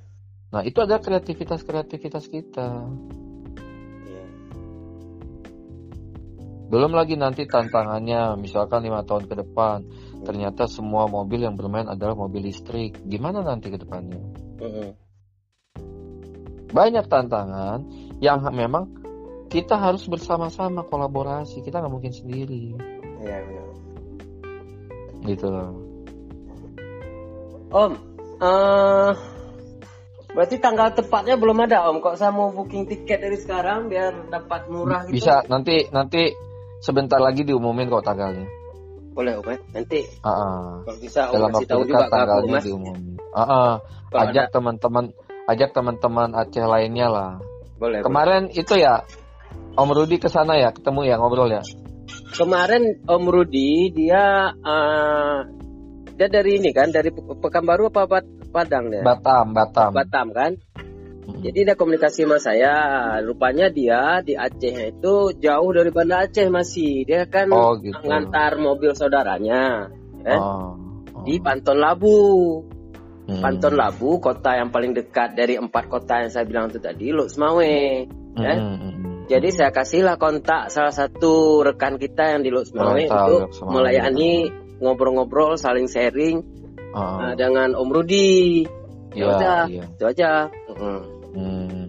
Nah 0.53 0.67
itu 0.67 0.83
ada 0.83 0.99
kreativitas 0.99 1.63
kreativitas 1.63 2.27
kita. 2.27 2.69
Ya. 4.05 4.25
Belum 6.67 6.93
lagi 6.93 7.15
nanti 7.15 7.47
tantangannya 7.47 8.37
misalkan 8.43 8.83
lima 8.85 9.07
tahun 9.07 9.31
ke 9.31 9.35
depan 9.47 9.87
ternyata 10.27 10.67
semua 10.67 11.07
mobil 11.07 11.47
yang 11.47 11.55
bermain 11.55 11.87
adalah 11.87 12.19
mobil 12.19 12.43
listrik. 12.43 12.99
Gimana 13.07 13.47
nanti 13.47 13.71
ke 13.71 13.79
depannya? 13.79 14.19
Banyak 16.73 17.07
tantangan 17.07 17.87
yang 18.19 18.43
memang 18.51 19.02
kita 19.53 19.77
harus 19.77 20.09
bersama-sama 20.09 20.81
kolaborasi 20.88 21.61
kita 21.61 21.85
nggak 21.85 21.93
mungkin 21.93 22.12
sendiri 22.17 22.73
ya 23.21 23.37
benar 23.45 23.69
gitu 25.29 25.47
loh 25.53 25.71
Om, 27.73 27.93
eh 28.45 29.12
berarti 30.37 30.57
tanggal 30.61 30.93
tepatnya 30.93 31.41
belum 31.41 31.65
ada 31.65 31.88
Om. 31.88 32.05
Kok 32.05 32.21
saya 32.21 32.29
mau 32.29 32.53
booking 32.53 32.85
tiket 32.85 33.25
dari 33.25 33.41
sekarang 33.41 33.88
biar 33.88 34.29
dapat 34.29 34.69
murah 34.69 35.09
gitu? 35.09 35.17
bisa 35.17 35.41
nanti 35.49 35.88
nanti 35.88 36.37
sebentar 36.85 37.17
lagi 37.17 37.49
diumumin 37.49 37.88
kok 37.88 38.05
tanggalnya 38.05 38.45
Boleh 39.17 39.41
Om 39.41 39.49
ya? 39.49 39.57
Nanti 39.73 40.05
Ah, 40.21 40.29
ah. 40.29 40.69
kalau 40.85 40.99
bisa 41.01 41.21
Om 41.29 41.33
dalam 41.33 41.51
waktu 41.57 41.65
tahu 41.65 41.81
dekat 41.81 41.88
juga 41.88 42.05
aku 42.05 42.12
tanggalnya 42.12 42.53
Mas. 42.53 42.65
diumumin 42.69 43.15
ah. 43.33 43.75
Kalau 44.12 44.21
ajak 44.29 44.47
teman-teman 44.53 45.05
ajak 45.49 45.71
teman-teman 45.73 46.29
Aceh 46.37 46.65
lainnya 46.69 47.09
lah 47.09 47.31
boleh. 47.81 48.01
boleh. 48.01 48.01
kemarin 48.05 48.43
itu 48.53 48.75
ya 48.77 49.01
Om 49.73 49.89
Rudi 49.93 50.21
ke 50.21 50.29
sana 50.29 50.61
ya 50.61 50.71
ketemu 50.71 51.09
ya 51.09 51.17
ngobrol 51.17 51.49
ya 51.49 51.63
Kemarin 52.33 53.05
Om 53.09 53.25
Rudi 53.29 53.93
dia 53.93 54.53
eh, 54.53 55.39
dia 56.17 56.29
dari 56.29 56.61
ini 56.61 56.71
kan 56.77 56.93
dari 56.93 57.09
Pe- 57.09 57.41
Pekanbaru 57.41 57.89
apa 57.89 58.25
Padang 58.53 58.93
dia? 58.93 59.01
Batam 59.01 59.57
Batam 59.57 59.91
Batam 59.97 60.27
kan? 60.37 60.53
Mm. 61.25 61.41
Jadi 61.41 61.59
dia 61.65 61.77
komunikasi 61.79 62.29
sama 62.29 62.37
saya. 62.37 62.75
Rupanya 63.25 63.73
dia 63.73 64.21
di 64.21 64.37
Aceh 64.37 64.93
itu 64.93 65.15
jauh 65.41 65.71
dari 65.73 65.89
Banda 65.89 66.29
Aceh 66.29 66.53
masih. 66.53 67.09
Dia 67.09 67.25
kan 67.25 67.49
oh 67.49 67.81
gitu 67.81 67.97
ngantar 68.05 68.61
mobil 68.61 68.93
saudaranya 68.93 69.89
kan? 70.21 70.39
oh, 70.39 70.77
oh. 71.17 71.25
di 71.25 71.41
Panton 71.41 71.81
Labu. 71.81 72.21
Hmm. 73.23 73.39
Panton 73.39 73.79
Labu, 73.79 74.19
kota 74.19 74.59
yang 74.59 74.75
paling 74.75 74.99
dekat 74.99 75.39
dari 75.39 75.55
empat 75.55 75.87
kota 75.87 76.27
yang 76.27 76.31
saya 76.35 76.43
bilang 76.43 76.75
itu 76.75 76.83
tadi, 76.83 77.15
Luk 77.15 77.31
Semawe. 77.31 78.03
Hmm, 78.35 78.43
ya. 78.43 78.55
hmm, 78.59 78.77
hmm, 78.77 78.93
hmm. 78.99 79.02
Jadi 79.31 79.49
saya 79.51 79.71
kasihlah 79.71 80.17
kontak 80.17 80.69
salah 80.69 80.91
satu 80.91 81.63
rekan 81.63 81.97
kita 81.97 82.35
yang 82.37 82.43
di 82.43 82.51
untuk 82.51 82.75
Luk 82.75 83.53
Semawe. 83.55 83.71
melayani 83.71 84.51
ngobrol-ngobrol, 84.79 85.55
saling 85.55 85.87
sharing 85.87 86.43
Oh, 86.93 87.01
uh, 87.01 87.33
dengan 87.33 87.73
Om 87.73 87.89
Rudi. 87.89 88.69
iya, 89.13 89.17
Ya 89.17 89.25
udah, 89.33 89.61
iya. 89.65 89.85
itu 89.89 90.05
aja. 90.05 90.31
Mm. 90.69 91.01
Hmm. 91.33 91.85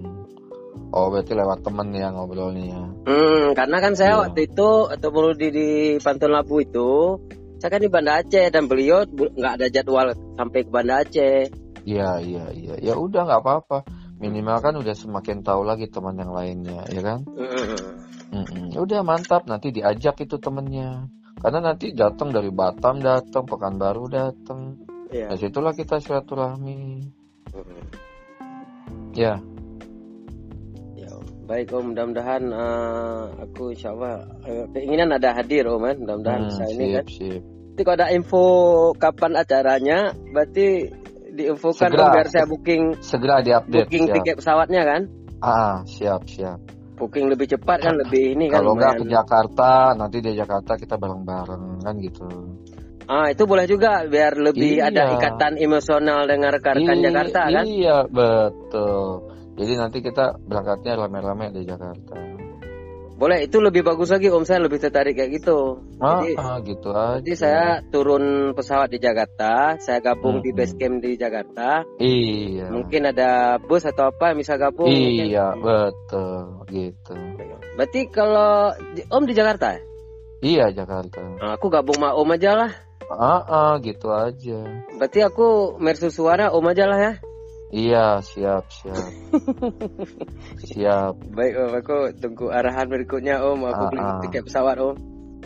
Oh 0.94 1.12
berarti 1.12 1.36
lewat 1.36 1.60
temen 1.60 1.92
ya 1.92 2.08
ngobrolnya. 2.08 2.64
ya. 2.72 2.82
Hmm, 3.04 3.52
karena 3.52 3.78
kan 3.82 4.00
saya 4.00 4.16
Iya. 4.16 4.22
waktu 4.24 4.40
itu 4.48 4.70
atau 4.88 5.10
Rudi 5.12 5.48
di 5.52 5.70
Panton 6.00 6.32
Labu 6.32 6.64
itu, 6.64 7.20
saya 7.60 7.68
kan 7.68 7.82
di 7.82 7.92
Banda 7.92 8.24
Aceh 8.24 8.48
dan 8.48 8.70
beliau 8.70 9.04
nggak 9.04 9.54
ada 9.60 9.68
jadwal 9.68 10.16
sampai 10.40 10.60
ke 10.64 10.72
Banda 10.72 11.04
Aceh. 11.04 11.52
Iya 11.84 12.24
iya 12.24 12.46
iya. 12.56 12.74
Ya 12.80 12.94
udah 12.96 13.28
nggak 13.28 13.42
apa-apa. 13.44 13.84
Minimal 14.24 14.58
kan 14.64 14.74
udah 14.80 14.96
semakin 14.96 15.44
tahu 15.44 15.68
lagi 15.68 15.92
teman 15.92 16.16
yang 16.16 16.32
lainnya, 16.32 16.88
ya 16.88 17.02
kan? 17.04 17.20
Mm. 18.32 18.72
Ya 18.72 18.80
Udah 18.80 19.04
mantap. 19.04 19.44
Nanti 19.46 19.76
diajak 19.76 20.24
itu 20.24 20.40
temennya. 20.40 21.12
Karena 21.44 21.60
nanti 21.60 21.92
datang 21.92 22.32
dari 22.32 22.48
Batam 22.50 23.04
datang, 23.04 23.44
Pekanbaru 23.44 24.08
datang. 24.08 24.80
Iya. 25.12 25.36
Dari 25.36 25.40
situlah 25.44 25.76
kita 25.76 26.00
silaturahmi. 26.00 26.80
Mm. 27.52 27.84
Ya. 29.14 29.38
Ya, 30.98 31.12
baik 31.46 31.70
Om, 31.70 31.94
mudah-mudahan 31.94 32.44
eh, 32.50 33.24
aku 33.44 33.76
insya 33.76 33.94
Allah 33.94 34.26
eh, 34.48 34.66
keinginan 34.74 35.14
ada 35.14 35.38
hadir 35.38 35.70
Om 35.70 35.84
kan, 35.84 35.96
mudah-mudahan 36.02 36.42
Hmm, 36.42 36.50
bisa 36.50 36.64
ini 36.74 36.86
kan. 36.98 37.06
sip 37.06 37.18
sip. 37.20 37.42
Nanti 37.44 37.82
kalau 37.86 37.98
ada 37.98 38.08
info 38.14 38.44
kapan 38.98 39.34
acaranya, 39.38 40.00
berarti 40.34 40.68
diinfokan 41.34 41.90
Segera. 41.90 42.06
Om 42.06 42.14
biar 42.14 42.28
saya 42.30 42.46
booking 42.46 42.84
Segera 43.02 43.36
diupdate. 43.42 43.90
booking 43.90 44.06
siap. 44.08 44.16
tiket 44.22 44.36
pesawatnya 44.40 44.82
kan. 44.86 45.02
Ah 45.42 45.82
siap 45.84 46.22
siap. 46.30 46.60
Booking 46.94 47.26
lebih 47.28 47.50
cepat 47.50 47.82
kan, 47.82 47.98
lebih 47.98 48.38
ini 48.38 48.48
kan. 48.48 48.62
Kalau 48.62 48.78
nggak 48.78 49.02
ke. 49.02 49.10
Jakarta, 49.10 49.98
nanti 49.98 50.22
di 50.22 50.32
Jakarta 50.38 50.78
kita 50.78 50.96
bareng-bareng 50.96 51.82
kan 51.82 51.96
gitu. 52.00 52.30
Ah 53.04 53.28
itu 53.28 53.44
boleh 53.44 53.68
juga 53.68 54.08
biar 54.08 54.40
lebih 54.40 54.80
Iya. 54.80 54.88
ada 54.94 55.12
ikatan 55.20 55.60
emosional 55.60 56.24
dengan 56.24 56.56
rekan-rekan 56.56 56.98
Jakarta 57.04 57.42
kan. 57.52 57.66
Iya, 57.68 57.98
betul. 58.08 59.28
Jadi 59.54 59.74
nanti 59.76 59.98
kita 60.00 60.34
berangkatnya 60.40 60.94
rame-rame 60.98 61.52
di 61.52 61.62
Jakarta. 61.68 62.16
Boleh 63.24 63.48
itu 63.48 63.64
lebih 63.64 63.88
bagus 63.88 64.12
lagi 64.12 64.28
Om 64.28 64.44
saya 64.44 64.60
lebih 64.60 64.84
tertarik 64.84 65.16
kayak 65.16 65.40
gitu. 65.40 65.80
Ah, 65.96 66.20
Jadi 66.20 66.36
ah, 66.36 66.58
gitu 66.60 66.90
aja. 66.92 67.24
Jadi 67.24 67.34
saya 67.40 67.80
turun 67.88 68.52
pesawat 68.52 68.92
di 68.92 69.00
Jakarta, 69.00 69.80
saya 69.80 70.04
gabung 70.04 70.44
di 70.44 70.52
Hmm. 70.52 70.60
base 70.60 70.76
camp 70.76 71.00
di 71.00 71.16
Jakarta. 71.16 71.88
Iya. 72.04 72.68
Mungkin 72.68 73.08
ada 73.08 73.56
bus 73.64 73.88
atau 73.88 74.12
apa 74.12 74.36
yang 74.36 74.44
bisa 74.44 74.60
gabung. 74.60 74.92
mungkin. 74.92 75.24
Iya, 75.24 75.56
betul. 75.56 76.68
Gitu. 76.68 77.16
Berarti 77.80 78.02
kalau 78.12 78.76
di- 78.92 79.08
Om 79.08 79.24
di 79.24 79.34
Jakarta, 79.34 79.72
ya? 79.72 79.82
Iya, 80.44 80.66
Jakarta. 80.76 81.24
Nah, 81.24 81.56
aku 81.56 81.72
gabung 81.72 81.96
sama 81.96 82.20
Om 82.20 82.28
aja 82.36 82.52
lah. 82.60 82.72
Ah, 83.08 83.40
ah, 83.40 83.74
gitu 83.80 84.12
aja. 84.12 84.68
Berarti 85.00 85.24
aku 85.24 85.80
mersu 85.80 86.12
suara 86.12 86.52
Om 86.52 86.68
aja 86.68 86.92
lah 86.92 87.00
ya. 87.00 87.14
Iya, 87.74 88.22
siap, 88.22 88.70
siap. 88.70 89.06
siap. 90.70 91.14
Baik 91.34 91.54
Om, 91.58 91.72
aku 91.82 91.98
tunggu 92.22 92.54
arahan 92.54 92.86
berikutnya 92.86 93.42
Om. 93.42 93.66
Aku 93.66 93.84
Ah, 93.84 93.90
beli 93.90 94.02
ah. 94.06 94.22
tiket 94.22 94.46
pesawat 94.46 94.78
Om. 94.78 94.96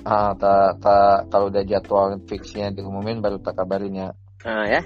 Ah, 0.03 0.35
tak, 0.35 0.83
tak, 0.83 1.31
kalau 1.31 1.47
udah 1.47 1.63
jadwal 1.63 2.19
fixnya 2.27 2.75
diumumin 2.75 3.23
baru 3.23 3.39
tak 3.39 3.55
kabarin 3.55 3.95
ya. 3.95 4.09
Ah 4.43 4.67
ya. 4.67 4.83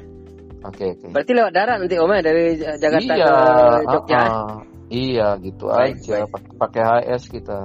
Oke, 0.62 0.94
oke. 0.94 1.10
Berarti 1.10 1.32
lewat 1.34 1.54
darat 1.58 1.78
nanti 1.82 1.98
Om 1.98 2.12
ya 2.14 2.22
dari 2.22 2.44
Jakarta 2.62 3.14
iya, 3.18 3.26
ke 3.26 3.90
Jogja. 3.90 4.18
ah, 4.22 4.30
ah. 4.30 4.50
iya, 4.94 5.28
gitu 5.42 5.66
Baik, 5.66 5.98
aja. 5.98 6.14
baik. 6.22 6.30
Pakai 6.62 6.82
HS 6.86 7.24
kita. 7.34 7.60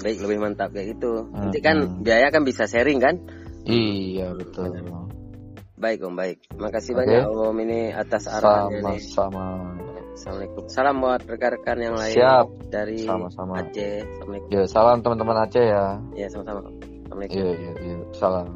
Baik, 0.00 0.16
lebih 0.24 0.38
mantap 0.40 0.72
kayak 0.72 0.96
gitu. 0.96 1.28
Hmm, 1.28 1.52
Nanti 1.52 1.60
kan 1.60 1.76
hmm. 1.84 2.00
biaya 2.00 2.32
kan 2.32 2.48
bisa 2.48 2.64
sharing 2.64 2.96
kan? 2.96 3.20
Iya, 3.68 4.32
betul. 4.34 4.72
Baik 5.82 5.98
Om, 6.06 6.14
baik. 6.14 6.38
Makasih 6.62 6.94
Oke. 6.94 6.98
banyak 7.02 7.26
Om 7.26 7.56
ini 7.66 7.90
atas 7.90 8.30
arahannya 8.30 8.86
nih. 8.86 9.02
Sama-sama. 9.02 9.74
Assalamualaikum. 10.14 10.62
Salam 10.70 10.96
buat 11.02 11.22
rekan-rekan 11.26 11.78
yang 11.82 11.96
lain 11.98 12.14
Siap. 12.14 12.46
dari 12.70 13.02
Sama-sama. 13.02 13.52
Aceh. 13.58 14.06
Assalamualaikum. 14.06 14.48
Ya, 14.54 14.62
salam 14.70 14.98
teman-teman 15.02 15.36
Aceh 15.42 15.64
ya. 15.66 15.86
Ya, 16.14 16.26
sama-sama. 16.30 16.70
Assalamualaikum. 16.70 17.34
Iya, 17.34 17.50
iya, 17.58 17.72
iya. 17.82 17.98
Salam. 18.14 18.48